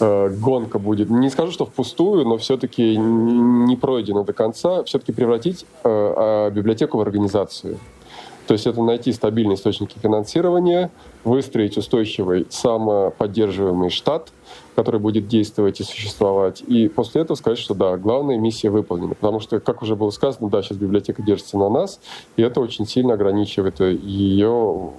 э, 0.00 0.28
гонка 0.28 0.78
будет, 0.78 1.08
не 1.08 1.30
скажу, 1.30 1.52
что 1.52 1.64
впустую, 1.64 2.26
но 2.26 2.36
все-таки 2.36 2.98
не 2.98 3.76
пройдена 3.76 4.24
до 4.24 4.34
конца, 4.34 4.84
все-таки 4.84 5.12
превратить 5.12 5.62
э, 5.62 5.66
а, 5.84 6.50
библиотеку 6.50 6.98
в 6.98 7.00
организацию. 7.00 7.78
То 8.48 8.54
есть 8.54 8.66
это 8.66 8.82
найти 8.82 9.12
стабильные 9.12 9.56
источники 9.56 9.98
финансирования, 9.98 10.90
выстроить 11.22 11.76
устойчивый 11.76 12.46
самоподдерживаемый 12.50 13.90
штат– 13.90 14.32
который 14.78 15.00
будет 15.00 15.26
действовать 15.26 15.80
и 15.80 15.82
существовать. 15.82 16.62
И 16.62 16.86
после 16.86 17.22
этого 17.22 17.36
сказать, 17.36 17.58
что 17.58 17.74
да, 17.74 17.96
главная 17.96 18.38
миссия 18.38 18.70
выполнена. 18.70 19.14
Потому 19.14 19.40
что, 19.40 19.58
как 19.58 19.82
уже 19.82 19.96
было 19.96 20.10
сказано, 20.10 20.48
да, 20.50 20.62
сейчас 20.62 20.78
библиотека 20.78 21.20
держится 21.20 21.58
на 21.58 21.68
нас, 21.68 21.98
и 22.36 22.42
это 22.42 22.60
очень 22.60 22.86
сильно 22.86 23.14
ограничивает 23.14 23.80
ее 23.80 24.92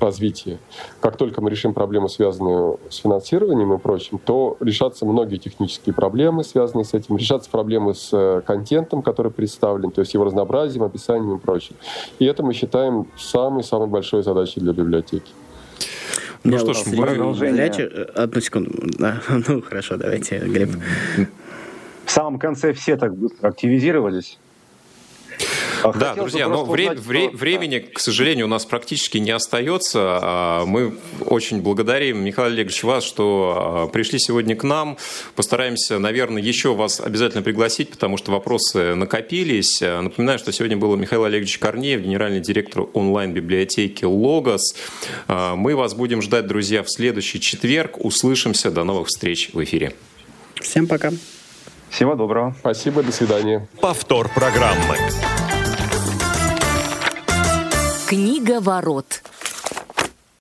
развитие. 0.00 0.58
Как 1.00 1.18
только 1.18 1.42
мы 1.42 1.50
решим 1.50 1.74
проблему, 1.74 2.08
связанную 2.08 2.80
с 2.88 2.96
финансированием 2.96 3.74
и 3.74 3.78
прочим, 3.78 4.18
то 4.18 4.56
решатся 4.60 5.04
многие 5.04 5.36
технические 5.36 5.94
проблемы, 5.94 6.42
связанные 6.42 6.86
с 6.86 6.94
этим, 6.94 7.18
решатся 7.18 7.50
проблемы 7.50 7.94
с 7.94 8.08
э, 8.12 8.40
контентом, 8.40 9.02
который 9.02 9.30
представлен, 9.30 9.90
то 9.90 10.00
есть 10.00 10.14
его 10.14 10.24
разнообразием, 10.24 10.82
описанием 10.82 11.36
и 11.36 11.38
прочим. 11.38 11.76
И 12.18 12.24
это 12.24 12.42
мы 12.42 12.54
считаем 12.54 13.06
самой-самой 13.18 13.88
большой 13.88 14.22
задачей 14.22 14.60
для 14.60 14.72
библиотеки. 14.72 15.30
Ну 16.50 16.58
что 16.58 16.72
ж, 16.74 16.96
продолжение. 16.96 17.72
Э, 17.78 18.02
одну 18.14 18.40
секунду. 18.40 18.70
Ну, 19.48 19.62
хорошо, 19.62 19.96
давайте, 19.96 20.38
Глеб. 20.38 20.70
В 22.04 22.10
самом 22.10 22.38
конце 22.38 22.72
все 22.72 22.96
так 22.96 23.16
быстро 23.16 23.48
активизировались. 23.48 24.38
А 25.82 25.92
да, 25.92 26.14
друзья, 26.14 26.48
но 26.48 26.64
вре- 26.64 26.90
узнать, 26.90 27.04
вре- 27.04 27.28
что... 27.28 27.36
времени, 27.36 27.78
к 27.78 27.98
сожалению, 27.98 28.46
у 28.46 28.48
нас 28.48 28.64
практически 28.64 29.18
не 29.18 29.30
остается. 29.30 30.18
А, 30.22 30.64
мы 30.66 30.98
очень 31.20 31.62
благодарим, 31.62 32.24
Михаил 32.24 32.52
Олегович, 32.52 32.82
вас, 32.82 33.04
что 33.04 33.54
а, 33.56 33.86
пришли 33.88 34.18
сегодня 34.18 34.56
к 34.56 34.62
нам. 34.64 34.96
Постараемся, 35.34 35.98
наверное, 35.98 36.42
еще 36.42 36.74
вас 36.74 37.00
обязательно 37.00 37.42
пригласить, 37.42 37.90
потому 37.90 38.16
что 38.16 38.32
вопросы 38.32 38.94
накопились. 38.94 39.80
Напоминаю, 39.80 40.38
что 40.38 40.52
сегодня 40.52 40.76
был 40.76 40.94
Михаил 40.96 41.24
Олегович 41.24 41.58
Корнеев, 41.58 42.00
генеральный 42.00 42.40
директор 42.40 42.84
онлайн-библиотеки 42.92 44.04
«Логос». 44.04 44.74
Мы 45.28 45.74
вас 45.76 45.94
будем 45.94 46.22
ждать, 46.22 46.46
друзья, 46.46 46.82
в 46.82 46.90
следующий 46.90 47.40
четверг. 47.40 48.04
Услышимся. 48.04 48.70
До 48.70 48.84
новых 48.84 49.08
встреч 49.08 49.50
в 49.52 49.62
эфире. 49.64 49.94
Всем 50.60 50.86
пока. 50.86 51.10
Всего 51.90 52.14
доброго. 52.14 52.54
Спасибо, 52.58 53.02
до 53.02 53.12
свидания. 53.12 53.68
Повтор 53.80 54.28
программы. 54.34 54.96
Книга 58.46 58.60
ворот. 58.60 59.22